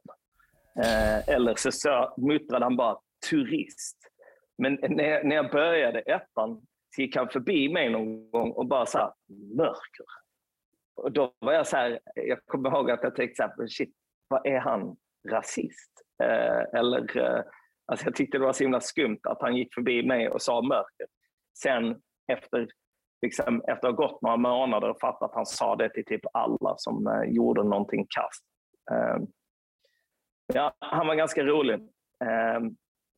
[0.85, 2.99] Eh, eller så, så muttrade han bara
[3.31, 3.99] turist.
[4.59, 8.87] Men när, när jag började ettan så gick han förbi mig någon gång och bara
[8.87, 9.15] sa
[9.57, 10.07] mörker.
[10.99, 13.95] Och då var jag så här, jag kommer ihåg att jag tänkte så här, shit,
[14.29, 14.97] vad är han
[15.29, 15.93] rasist?
[16.23, 17.43] Eh, eller, eh,
[17.87, 20.63] alltså jag tyckte det var så himla skumt att han gick förbi mig och sa
[20.63, 21.07] mörker.
[21.59, 22.69] Sen efter,
[23.23, 26.23] liksom, efter att ha gått några månader och fattat att han sa det till typ
[26.33, 28.45] alla som eh, gjorde någonting kast.
[28.91, 29.23] Eh,
[30.55, 31.75] ja, han var ganska rolig.
[32.25, 32.61] Eh,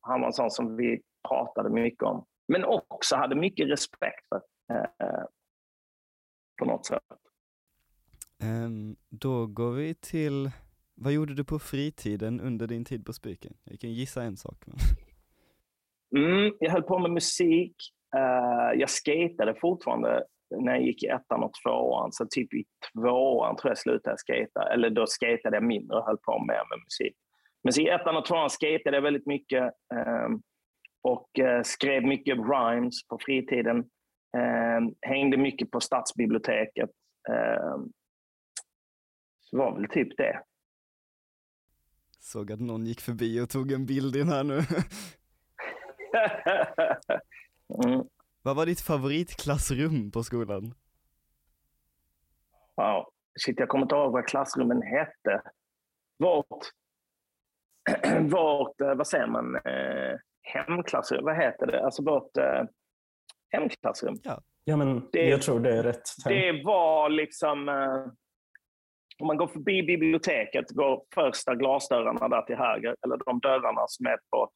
[0.01, 2.25] han var en sån som vi pratade mycket om.
[2.47, 4.41] Men också hade mycket respekt för.
[4.73, 5.23] Eh,
[6.59, 7.03] på något sätt.
[8.43, 10.51] Um, då går vi till,
[10.95, 13.53] vad gjorde du på fritiden under din tid på Spiken?
[13.63, 14.63] Jag kan gissa en sak.
[14.65, 14.77] Men...
[16.23, 17.75] Mm, jag höll på med musik.
[18.15, 20.23] Uh, jag skatade fortfarande
[20.57, 22.11] när jag gick i ettan och tvåan.
[22.11, 24.73] Så typ i tvåan tror jag slutade skata.
[24.73, 27.15] Eller då skatade jag mindre och höll på mer med musik.
[27.63, 29.63] Men så i ettan och tvåan skatade jag väldigt mycket.
[30.25, 30.41] Um,
[31.03, 33.77] och uh, skrev mycket rhymes på fritiden.
[34.37, 36.89] Um, hängde mycket på stadsbiblioteket.
[37.29, 37.91] Um,
[39.51, 40.43] det var väl typ det.
[42.19, 44.57] Såg att någon gick förbi och tog en bild in här nu.
[47.85, 48.05] mm.
[48.41, 50.73] Vad var ditt favoritklassrum på skolan?
[52.75, 53.05] Wow.
[53.39, 55.41] Shit, jag kommer inte ihåg vad klassrummen hette.
[56.19, 56.59] Vårt,
[58.31, 61.85] vårt eh, vad säger man, eh, hemklassrum, vad heter det?
[61.85, 62.63] Alltså vårt eh,
[63.49, 64.15] hemklassrum.
[64.23, 66.09] Ja, ja men det, jag tror det är rätt.
[66.25, 68.05] Det var liksom, eh,
[69.21, 74.05] om man går förbi biblioteket, går första glasdörrarna där till höger, eller de dörrarna som
[74.05, 74.49] är på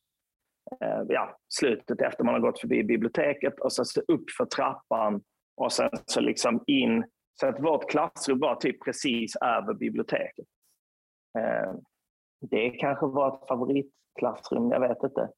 [0.81, 5.21] eh, ja, slutet efter man har gått förbi biblioteket och så upp för trappan
[5.57, 7.05] och sen så liksom in.
[7.39, 10.45] Så att vårt klassrum var typ precis över biblioteket.
[11.39, 11.73] Eh,
[12.41, 15.29] det kanske var ett favoritklassrum, jag vet inte.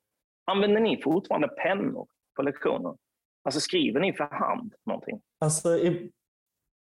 [0.52, 2.96] Använder ni fortfarande pennor på lektioner?
[3.44, 5.22] Alltså skriver ni för hand någonting?
[5.40, 5.70] Alltså,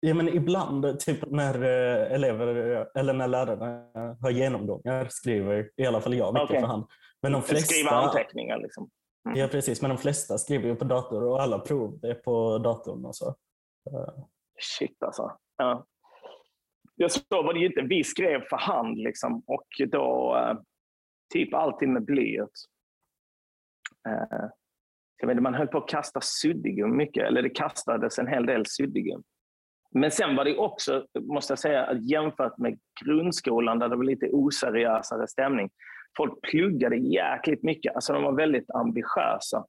[0.05, 2.47] Ja, men ibland, typ när eh, elever
[2.95, 3.85] eller när lärare
[4.21, 6.61] har genomgångar skriver i alla fall jag mycket okay.
[6.61, 6.85] för hand.
[7.21, 8.89] Men de flesta, Skriva anteckningar liksom.
[9.27, 9.39] Mm.
[9.39, 13.05] Ja precis, men de flesta skriver ju på dator och alla prov är på datorn
[13.05, 13.35] och så.
[14.59, 15.37] Shit alltså.
[15.57, 15.85] Ja.
[16.95, 20.57] Jag så var det ju inte, vi skrev för hand liksom och då eh,
[21.33, 22.65] typ alltid med blyerts.
[24.07, 24.49] Uh,
[25.17, 28.65] jag vet, man höll på att kasta suddgum mycket, eller det kastades en hel del
[28.65, 29.23] suddgum.
[29.99, 34.29] Men sen var det också, måste jag säga, jämfört med grundskolan där det var lite
[34.31, 35.69] oseriösare stämning.
[36.17, 39.65] Folk pluggade jäkligt mycket, alltså de var väldigt ambitiösa.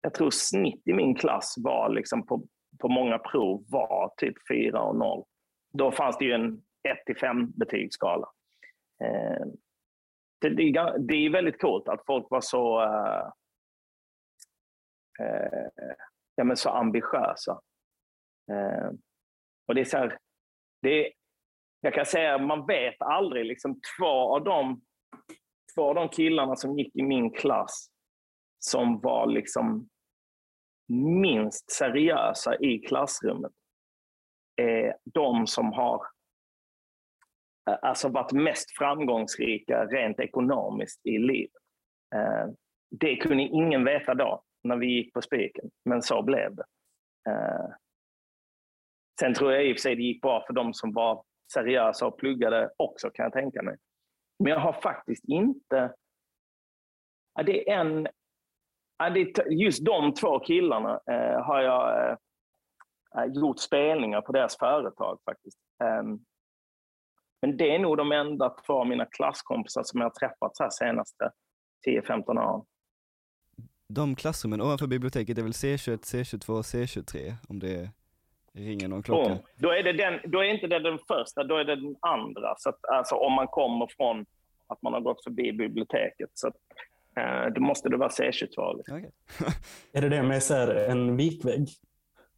[0.00, 2.46] Jag tror snitt i min klass var liksom på,
[2.78, 5.24] på många prov var typ 4 och 0.
[5.72, 6.62] Då fanns det ju en
[7.10, 8.26] 1 5 betygsskala.
[9.04, 9.46] Eh,
[10.40, 13.26] det, det, det, är väldigt coolt att folk var så, eh,
[15.26, 15.94] eh,
[16.34, 17.60] ja, men så ambitiösa.
[18.52, 18.90] Eh,
[19.66, 20.18] och det är så här,
[20.82, 21.12] det är,
[21.80, 23.46] jag kan säga man vet aldrig.
[23.46, 24.80] Liksom, två, av de,
[25.74, 27.88] två av de killarna som gick i min klass
[28.58, 29.88] som var liksom
[31.22, 33.52] minst seriösa i klassrummet
[34.56, 36.06] är de som har
[37.70, 41.62] eh, alltså varit mest framgångsrika rent ekonomiskt i livet.
[42.14, 42.46] Eh,
[42.90, 46.64] det kunde ingen veta då när vi gick på spiken, men så blev det.
[47.30, 47.66] Eh,
[49.20, 52.06] Sen tror jag i och för sig det gick bra för de som var seriösa
[52.06, 53.76] och pluggade också kan jag tänka mig.
[54.38, 55.94] Men jag har faktiskt inte...
[57.34, 58.08] Ja, det är en...
[58.98, 62.10] Ja, det är just de två killarna eh, har jag...
[62.10, 62.16] Eh,
[63.16, 65.58] eh gjort spelningar på deras företag faktiskt.
[65.84, 66.24] Um,
[67.40, 70.62] men det är nog de enda två av mina klasskompisar som jag har träffat så
[70.62, 71.30] här senaste
[71.86, 72.64] 10-15 åren.
[73.88, 77.90] De klassrummen ovanför biblioteket är väl C21, C22, C23 om det är
[78.56, 79.32] ringer någon klocka?
[79.32, 81.96] Oh, då, är det den, då är inte det den första, då är det den
[82.00, 82.54] andra.
[82.56, 84.26] Så att, alltså, om man kommer från
[84.66, 86.30] att man har gått förbi biblioteket.
[86.34, 86.54] Så att,
[87.16, 88.76] eh, då måste det vara C22.
[88.76, 88.96] Liksom.
[88.96, 89.10] Okay.
[89.92, 91.68] är det det med så här, en vikvägg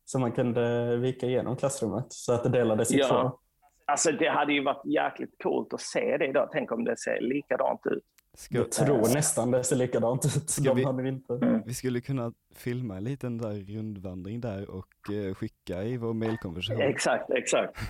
[0.05, 3.09] som man kunde vika igenom klassrummet så att det delades i ja.
[3.09, 3.39] två?
[3.85, 6.49] Alltså det hade ju varit jäkligt coolt att se det idag.
[6.53, 8.05] Tänk om det ser likadant ut.
[8.39, 10.51] Ska, jag tror äh, nästan det ser likadant ut.
[10.51, 11.63] Ska vi, vi, inte.
[11.67, 16.83] Vi skulle kunna filma en liten där rundvandring där och uh, skicka i vår mailkonversation.
[16.83, 17.79] Exakt, exakt.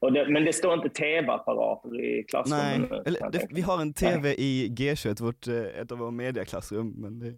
[0.00, 4.20] Det, men det står inte tv-apparater i klassrummet Nej, eller, det, vi har en tv
[4.22, 4.34] Nej.
[4.38, 6.94] i G21, vårt, eh, ett av våra mediaklassrum.
[6.96, 7.34] Men det...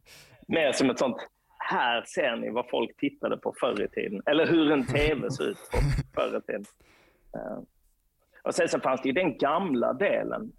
[0.48, 1.16] Mer som ett sånt,
[1.58, 4.22] här ser ni vad folk tittade på förr i tiden.
[4.26, 5.58] Eller hur en tv ser ut
[6.14, 6.64] förr i tiden.
[7.36, 7.62] Uh,
[8.42, 10.52] och sen så fanns det ju den gamla delen.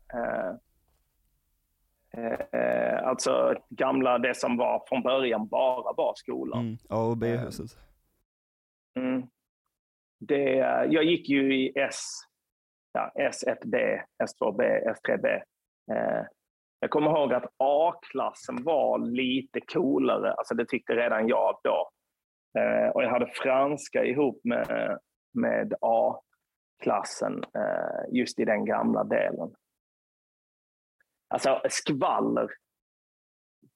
[2.17, 6.59] Uh, alltså gamla, det som var från början bara var skolan.
[6.59, 7.77] Mm, A och B-huset.
[8.99, 9.27] Mm.
[10.19, 10.43] Det,
[10.89, 12.01] jag gick ju i S,
[12.93, 14.61] ja, S1B, S2B,
[14.93, 15.41] S3B.
[16.79, 21.89] Jag kommer ihåg att A-klassen var lite coolare, alltså det tyckte redan jag då.
[22.93, 24.97] och jag hade franska ihop med,
[25.33, 26.21] med A
[26.83, 29.55] klassen eh, just i den gamla delen.
[31.27, 32.49] Alltså skvaller.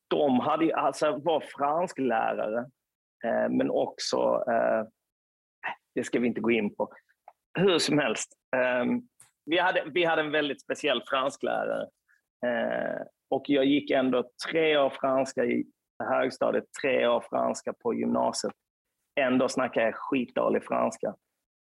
[0.07, 2.59] De hade, alltså, var fransklärare,
[3.25, 4.87] eh, men också, eh,
[5.95, 6.93] det ska vi inte gå in på.
[7.59, 9.01] Hur som helst, ehm,
[9.45, 11.89] vi, hade, vi hade en väldigt speciell fransklärare.
[12.45, 15.65] Eh, och jag gick ändå tre år franska i
[16.03, 18.53] högstadiet, tre år franska på gymnasiet.
[19.19, 21.15] Ändå snackade jag skitdålig franska.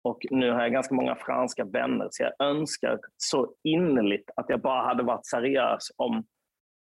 [0.06, 4.62] Och nu har jag ganska många franska vänner, så jag önskar så innerligt att jag
[4.62, 6.26] bara hade varit seriös om,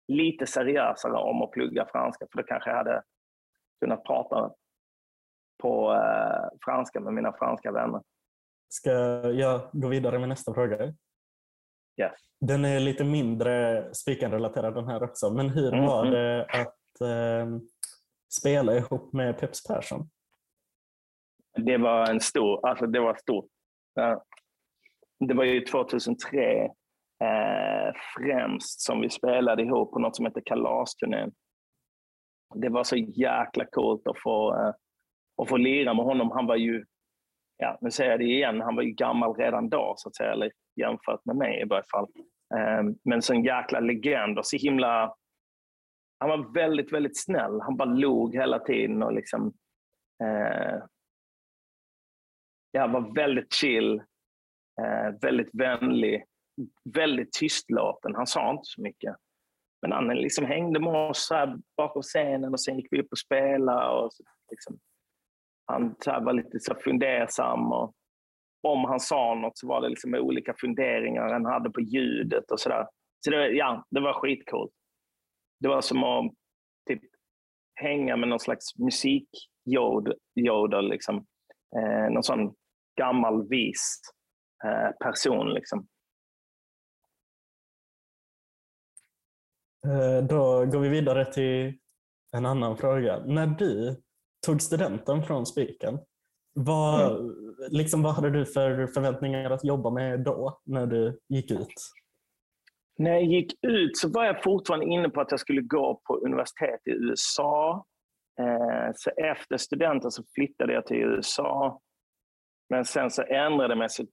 [0.07, 3.03] lite seriösare om att plugga franska, för då kanske jag hade
[3.81, 4.51] kunnat prata
[5.61, 8.01] på eh, franska med mina franska vänner.
[8.69, 8.91] Ska
[9.31, 10.85] jag gå vidare med nästa fråga?
[12.01, 12.13] Yes.
[12.39, 16.13] Den är lite mindre spikenrelaterad den här också, men hur mm, var mm.
[16.13, 17.59] det att eh,
[18.39, 20.09] spela ihop med Peps Persson?
[21.55, 23.45] Det var en stor, alltså det var stort.
[25.19, 26.63] Det var ju 2003
[27.23, 31.31] eh, främst som vi spelade ihop på något som heter Kalasturnén.
[32.55, 34.73] Det var så jäkla coolt att få, eh,
[35.41, 36.31] att få lira med honom.
[36.31, 36.85] Han var ju,
[37.57, 40.31] ja, nu säger jag det igen, han var ju gammal redan då, så att säga,
[40.31, 42.07] eller jämfört med mig i varje fall.
[42.55, 45.15] Eh, men så en jäkla legend och så himla...
[46.19, 47.61] Han var väldigt, väldigt snäll.
[47.61, 49.53] Han bara log hela tiden och liksom...
[50.23, 50.83] Eh,
[52.75, 53.99] Ja, var väldigt chill,
[54.81, 56.25] eh, väldigt vänlig,
[56.93, 58.15] väldigt tystlåten.
[58.15, 59.15] Han sa inte så mycket.
[59.81, 63.17] Men han liksom hängde med oss här bakom scenen och sen gick vi upp och
[63.17, 63.87] spelade.
[63.87, 64.79] Och så, liksom,
[65.65, 67.71] han så var lite så fundersam.
[67.71, 67.93] Och
[68.61, 72.59] om han sa något så var det liksom olika funderingar han hade på ljudet och
[72.59, 72.87] sådär.
[73.25, 74.73] Så det, ja, det var skitcoolt.
[75.59, 76.33] Det var som att
[76.87, 77.01] typ,
[77.75, 80.89] hänga med någon slags musikjodel.
[80.89, 81.25] Liksom.
[81.77, 82.55] Eh, någon sån
[82.95, 84.01] gammal vis
[84.65, 85.53] eh, person.
[85.53, 85.87] Liksom.
[89.87, 91.77] Eh, då går vi vidare till
[92.37, 93.19] en annan fråga.
[93.25, 94.01] När du
[94.45, 95.99] tog studenten från Spiken,
[96.53, 97.35] vad, mm.
[97.69, 101.73] liksom, vad hade du för förväntningar att jobba med då, när du gick ut?
[102.97, 106.15] När jag gick ut så var jag fortfarande inne på att jag skulle gå på
[106.15, 107.85] universitet i USA.
[108.39, 111.81] Eh, så efter studenten så flyttade jag till USA
[112.69, 114.05] men sen så ändrade det mig så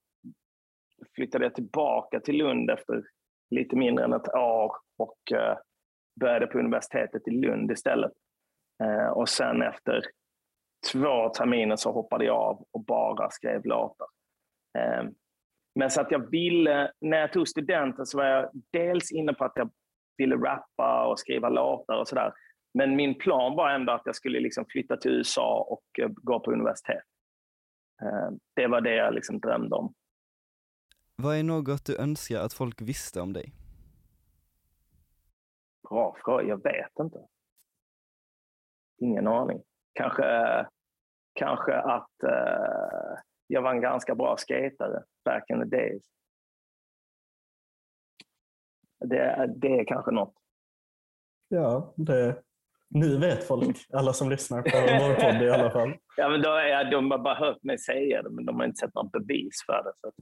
[1.14, 3.04] flyttade jag tillbaka till Lund efter
[3.50, 5.58] lite mindre än ett år och eh,
[6.20, 8.12] började på universitetet i Lund istället.
[8.84, 10.02] Eh, och sen efter
[10.92, 14.07] två terminer så hoppade jag av och bara skrev låtar.
[14.78, 15.05] Eh,
[15.74, 19.44] men så att jag ville, när jag tog studenten så var jag dels inne på
[19.44, 19.70] att jag
[20.16, 22.32] ville rappa och skriva låtar och sådär.
[22.74, 26.53] Men min plan var ändå att jag skulle liksom flytta till USA och gå på
[26.53, 27.03] universitet.
[28.03, 29.94] Eh, det var det jag liksom drömde om.
[31.16, 33.53] Vad är något du önskar att folk visste om dig?
[35.88, 37.18] Bra fråga, jag vet inte.
[38.98, 39.62] Ingen aning.
[39.92, 40.24] Kanske,
[41.32, 46.03] kanske att uh, jag var en ganska bra skatare back in the days.
[48.98, 50.34] Det, det är kanske något.
[51.48, 52.42] Ja, det,
[52.95, 55.95] Nu vet folk, alla som lyssnar på vår podd i alla fall.
[56.16, 58.76] Ja, men då är, de har bara hört mig säga det, men de har inte
[58.76, 59.93] sett något bevis för det.
[60.01, 60.14] Så att...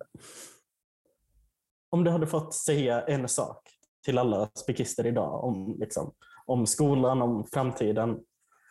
[1.91, 3.69] Om du hade fått säga en sak
[4.05, 6.15] till alla spikister idag om, liksom,
[6.47, 8.21] om skolan, om framtiden,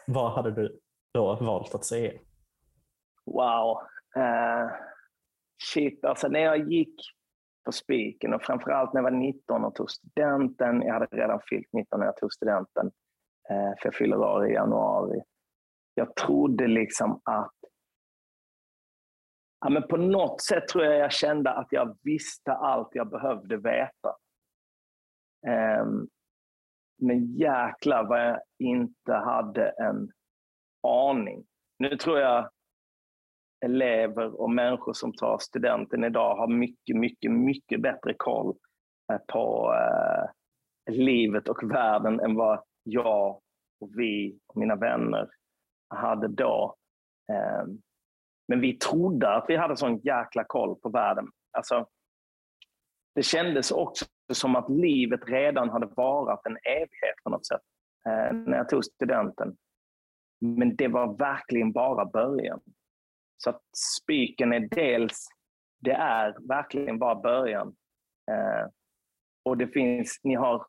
[0.08, 0.80] vad hade du
[1.14, 2.12] då valt att säga?
[3.26, 3.78] Wow.
[4.18, 4.72] Uh,
[5.74, 6.95] shit, alltså när jag gick
[7.66, 11.68] på Spiken och framförallt när jag var 19 och tog studenten, jag hade redan fyllt
[11.74, 12.91] 19 när jag tog studenten,
[13.50, 15.22] Eh, för jag fyller år i januari.
[15.93, 17.54] Jag trodde liksom att
[19.60, 23.58] ja, men på något sätt tror jag jag kände att jag visste allt jag behövde
[23.58, 24.16] veta.
[25.47, 26.08] Ehm,
[27.02, 30.12] men jäklar vad jag inte hade en
[30.88, 31.45] aning.
[31.80, 32.50] Nu tror jag
[33.66, 38.56] elever och människor som tar studenten idag har mycket, mycket, mycket bättre koll
[39.12, 40.30] eh, på eh,
[40.93, 43.42] livet och världen än vad jag
[43.80, 45.30] och vi och mina vänner
[45.90, 46.76] hade då.
[47.32, 47.66] Eh,
[48.48, 51.28] men vi trodde att vi hade sån jäkla koll på världen.
[51.52, 51.88] Alltså,
[53.16, 57.62] det kändes också som att livet redan hade varat en evighet på något sätt
[58.06, 59.58] eh, när jag tog studenten.
[60.42, 62.62] Men det var verkligen bara början.
[63.38, 63.62] Så att
[64.02, 65.28] spiken är dels,
[65.80, 67.76] det är verkligen bara början.
[68.32, 68.68] Eh,
[69.46, 70.66] och det finns, ni har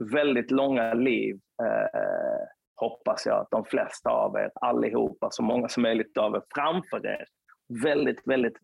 [0.00, 5.82] väldigt långa liv, eh, hoppas jag att de flesta av er, allihopa, så många som
[5.82, 7.24] möjligt av er framför er.
[7.82, 8.56] Väldigt, väldigt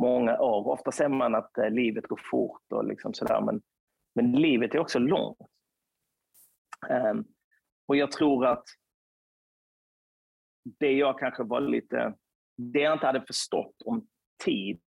[0.00, 0.68] många år.
[0.68, 3.62] Ofta säger man att eh, livet går fort och liksom sådär, men,
[4.14, 5.38] men livet är också långt.
[6.88, 7.14] Eh,
[7.88, 8.64] och jag tror att
[10.64, 12.14] det jag kanske var lite,
[12.56, 14.06] det jag inte hade förstått om
[14.44, 14.80] tid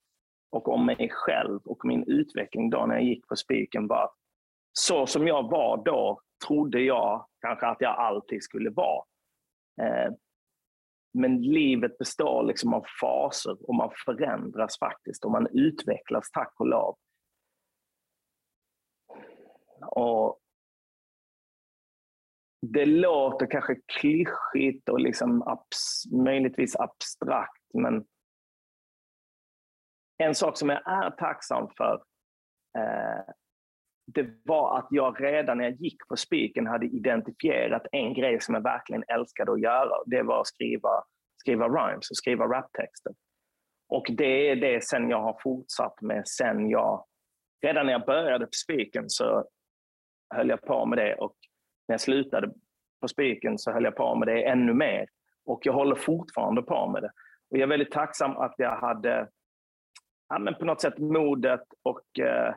[0.51, 4.18] och om mig själv och min utveckling då när jag gick på spiken var att
[4.79, 9.05] så som jag var då trodde jag kanske att jag alltid skulle vara.
[9.83, 10.13] Eh,
[11.15, 16.67] men livet består liksom av faser och man förändras faktiskt och man utvecklas tack och
[16.67, 16.97] lov.
[19.87, 20.41] Och
[22.67, 28.05] det låter kanske klyschigt och liksom abs möjligtvis abstrakt, men
[30.19, 32.03] en sak som jag är tacksam för
[32.79, 33.35] eh,
[34.15, 38.55] det var att jag redan när jag gick på Spiken hade identifierat en grej som
[38.55, 39.91] jag verkligen älskade att göra.
[40.07, 40.91] Det var att skriva,
[41.41, 43.13] skriva rhymes och skriva raptexter.
[43.89, 47.05] Och det är det sen jag har fortsatt med sen jag...
[47.63, 49.45] Redan när jag började på Spiken så
[50.35, 51.37] höll jag på med det och
[51.89, 52.53] när jag slutade
[53.01, 55.07] på Spiken så höll jag på med det ännu mer.
[55.45, 57.11] Och jag håller fortfarande på med det.
[57.51, 59.29] Och jag är väldigt tacksam att jag hade
[60.29, 62.55] ja, men på något sätt modet och eh,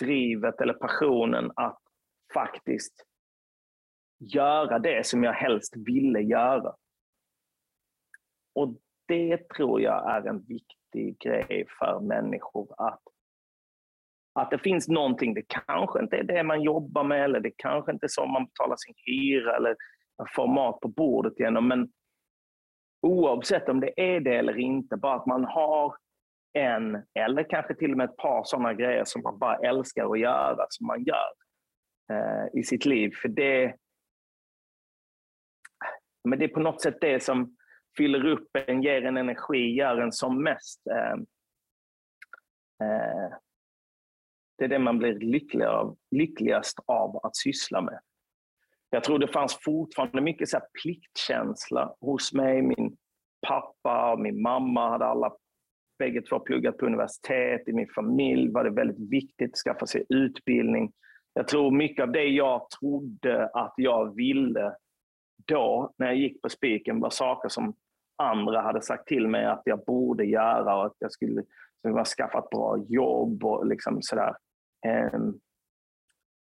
[0.00, 1.78] drivet eller passionen att
[2.34, 3.06] faktiskt
[4.18, 6.74] göra det som jag helst ville göra.
[8.54, 8.76] Och
[9.08, 13.00] det tror jag är en viktig grej för människor att
[14.32, 17.92] att det finns någonting, det kanske inte är det man jobbar med eller det kanske
[17.92, 19.76] inte är så man betalar sin hyra eller
[20.36, 21.92] får mat på bordet genom, Men
[23.02, 25.96] oavsett om det är det eller inte, bara att man har
[26.52, 30.20] en, eller kanske till och med ett par sådana grejer som man bara älskar att
[30.20, 31.32] göra, som man gör
[32.12, 33.12] eh, i sitt liv.
[33.22, 33.74] För det,
[36.28, 37.56] men det är på något sätt det som
[37.96, 41.12] fyller upp en, ger en energi, gör en som mest eh,
[42.86, 43.32] eh,
[44.60, 48.00] det är det man blir lycklig av, lyckligast av att syssla med.
[48.90, 52.62] Jag tror det fanns fortfarande mycket så pliktkänsla hos mig.
[52.62, 52.96] Min
[53.46, 55.32] pappa och min mamma hade alla
[56.00, 57.68] bägge två pluggat på universitet.
[57.68, 60.92] I min familj var det väldigt viktigt att skaffa sig utbildning.
[61.34, 64.74] Jag tror mycket av det jag trodde att jag ville
[65.46, 67.74] då, när jag gick på Spiken, var saker som
[68.16, 71.42] andra hade sagt till mig att jag borde göra och att jag skulle,
[71.78, 74.34] skulle skaffa ett bra jobb och liksom sådär.
[74.86, 75.34] Ehm,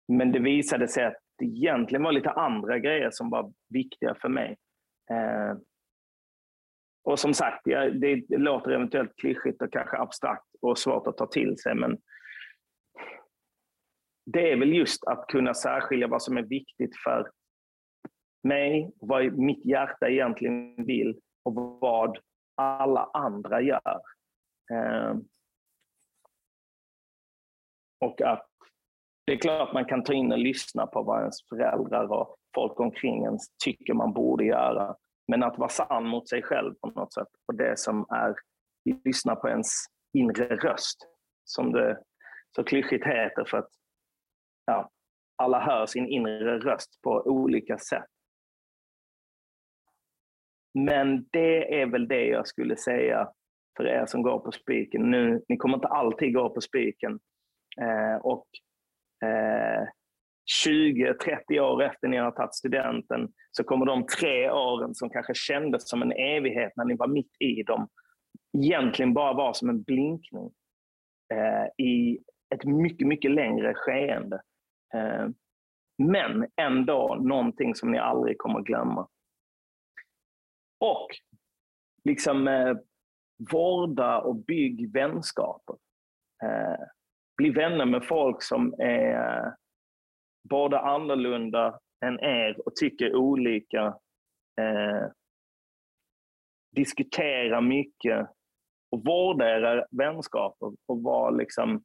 [0.08, 4.28] men det visade sig att det egentligen var lite andra grejer som var viktiga för
[4.28, 4.56] mig.
[5.10, 5.58] Ehm,
[7.02, 7.64] och som sagt,
[8.00, 11.98] det låter eventuellt klyschigt och kanske abstrakt och svårt att ta till sig, men
[14.26, 17.30] det är väl just att kunna särskilja vad som är viktigt för
[18.42, 22.18] mig, vad mitt hjärta egentligen vill och vad
[22.54, 24.00] alla andra gör.
[24.72, 25.24] Ehm,
[28.00, 28.48] och att
[29.26, 32.80] det är klart man kan ta in och lyssna på vad ens föräldrar och folk
[32.80, 34.96] omkring ens tycker man borde göra.
[35.28, 37.28] Men att vara sann mot sig själv på något sätt.
[37.46, 38.34] Och det som är,
[39.04, 39.68] lyssna på ens
[40.12, 40.96] inre röst.
[41.44, 42.02] Som det
[42.56, 43.68] så klyschigt heter för att
[44.64, 44.90] ja,
[45.36, 48.06] alla hör sin inre röst på olika sätt.
[50.86, 53.28] men det är väl det jag skulle säga
[53.76, 55.42] för er som går på spiken nu.
[55.48, 57.18] Ni kommer inte alltid gå på spiken.
[57.80, 58.46] Eh, och
[59.28, 59.88] eh,
[60.66, 65.88] 20-30 år efter ni har tagit studenten så kommer de tre åren som kanske kändes
[65.88, 67.88] som en evighet när ni var mitt i dem
[68.58, 70.50] egentligen bara vara som en blinkning
[71.34, 72.18] eh, i
[72.54, 74.42] ett mycket, mycket längre skeende.
[74.94, 75.28] Eh,
[75.98, 79.08] men ändå någonting som ni aldrig kommer glömma.
[80.80, 81.08] Och
[82.04, 82.76] liksom eh,
[83.52, 85.76] vårda och bygg vänskaper.
[86.44, 86.84] Eh,
[87.36, 89.54] bli vänner med folk som är
[90.42, 93.86] både annorlunda än er och tycker olika.
[94.60, 95.06] Eh,
[96.76, 98.28] diskutera mycket
[98.90, 101.82] och vårda era vänskaper och vara liksom,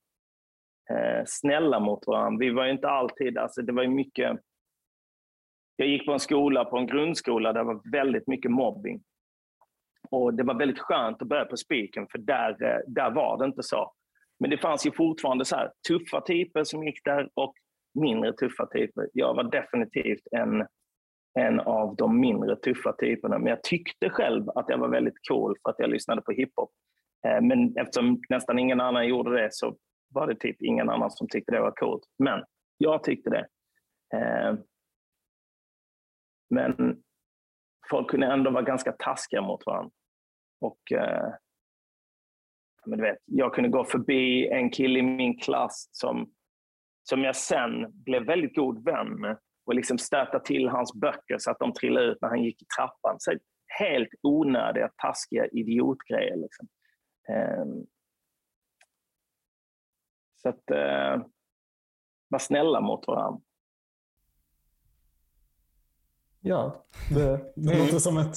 [0.89, 2.39] eh, snälla mot varandra.
[2.39, 4.39] Vi var inte alltid, alltså det var mycket
[5.75, 9.03] jag gick på en skola, på en grundskola, där det var väldigt mycket mobbing.
[10.09, 13.45] Och Det var väldigt skönt att börja på Spiken, för där, eh, där var det
[13.45, 13.93] inte så.
[14.39, 17.53] Men det fanns ju fortfarande så här, tuffa typer som gick där och
[17.93, 19.09] mindre tuffa typer.
[19.13, 20.67] Jag var definitivt en,
[21.39, 25.55] en av de mindre tuffa typerna, men jag tyckte själv att jag var väldigt cool
[25.63, 26.71] för att jag lyssnade på hiphop.
[27.27, 29.77] Eh, men eftersom nästan ingen annan gjorde det så
[30.09, 32.03] var det typ ingen annan som tyckte det var coolt.
[32.19, 32.43] Men
[32.77, 33.47] jag tyckte det.
[34.17, 34.55] Eh,
[36.49, 37.01] men
[37.89, 39.91] folk kunde ändå vara ganska taskiga mot varandra.
[40.61, 41.33] Och, eh,
[42.85, 46.31] men du vet, jag kunde gå förbi en kille i min klass som,
[47.03, 51.51] som jag sen blev väldigt god vän med och liksom stöta till hans böcker så
[51.51, 53.15] att de trillade ut när han gick i trappan.
[53.19, 53.33] Så
[53.79, 56.35] helt onödiga, taskiga idiotgrejer.
[56.35, 56.67] Liksom.
[57.29, 57.65] Eh,
[60.35, 61.25] så att, eh,
[62.27, 63.41] var snälla mot varandra.
[66.39, 68.35] Ja, det, det låter som ett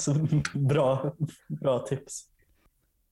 [0.53, 1.15] bra,
[1.61, 2.36] bra tips.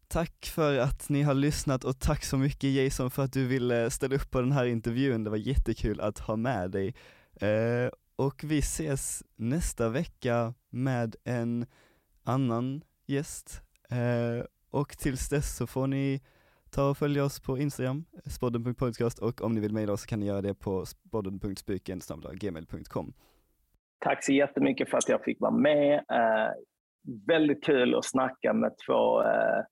[0.07, 3.89] Tack för att ni har lyssnat och tack så mycket Jason för att du ville
[3.89, 5.23] ställa upp på den här intervjun.
[5.23, 6.95] Det var jättekul att ha med dig.
[7.41, 11.65] Eh, och vi ses nästa vecka med en
[12.23, 13.61] annan gäst.
[13.89, 16.21] Eh, och tills dess så får ni
[16.71, 20.19] ta och följa oss på Instagram, spodden.podcast och om ni vill mejla oss så kan
[20.19, 22.01] ni göra det på spodden.spyken
[22.33, 23.13] gmail.com.
[23.99, 25.93] Tack så jättemycket för att jag fick vara med.
[25.93, 26.51] Eh,
[27.27, 29.63] väldigt kul att snacka med två eh,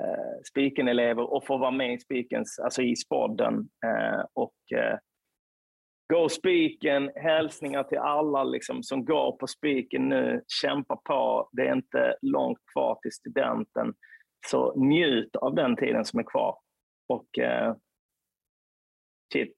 [0.00, 3.68] eh, Spiken-elever och få vara med i Spikens, alltså i spodden.
[3.86, 4.98] Eh, och eh,
[6.12, 10.42] Go Spiken, hälsningar till alla liksom, som går på Spiken nu.
[10.62, 13.94] Kämpa på, det är inte långt kvar till studenten.
[14.46, 16.56] Så njut av den tiden som är kvar.
[17.08, 17.74] Och eh,
[19.32, 19.54] shit,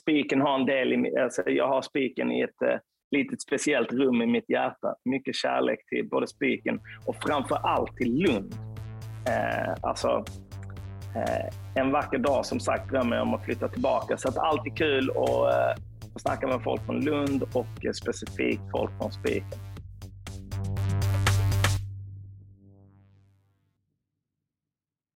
[0.00, 2.78] Spiken har en del i, alltså jag har Spiken i ett eh,
[3.10, 4.94] litet speciellt rum i mitt hjärta.
[5.04, 8.71] Mycket kärlek till både Spiken och framför allt till Lund.
[9.24, 10.24] Eh, alltså,
[11.14, 14.16] eh, en vacker dag som sagt drömmer jag om att flytta tillbaka.
[14.16, 15.82] Så att alltid kul att, eh,
[16.14, 19.58] att snacka med folk från Lund och eh, specifikt folk från Spiken.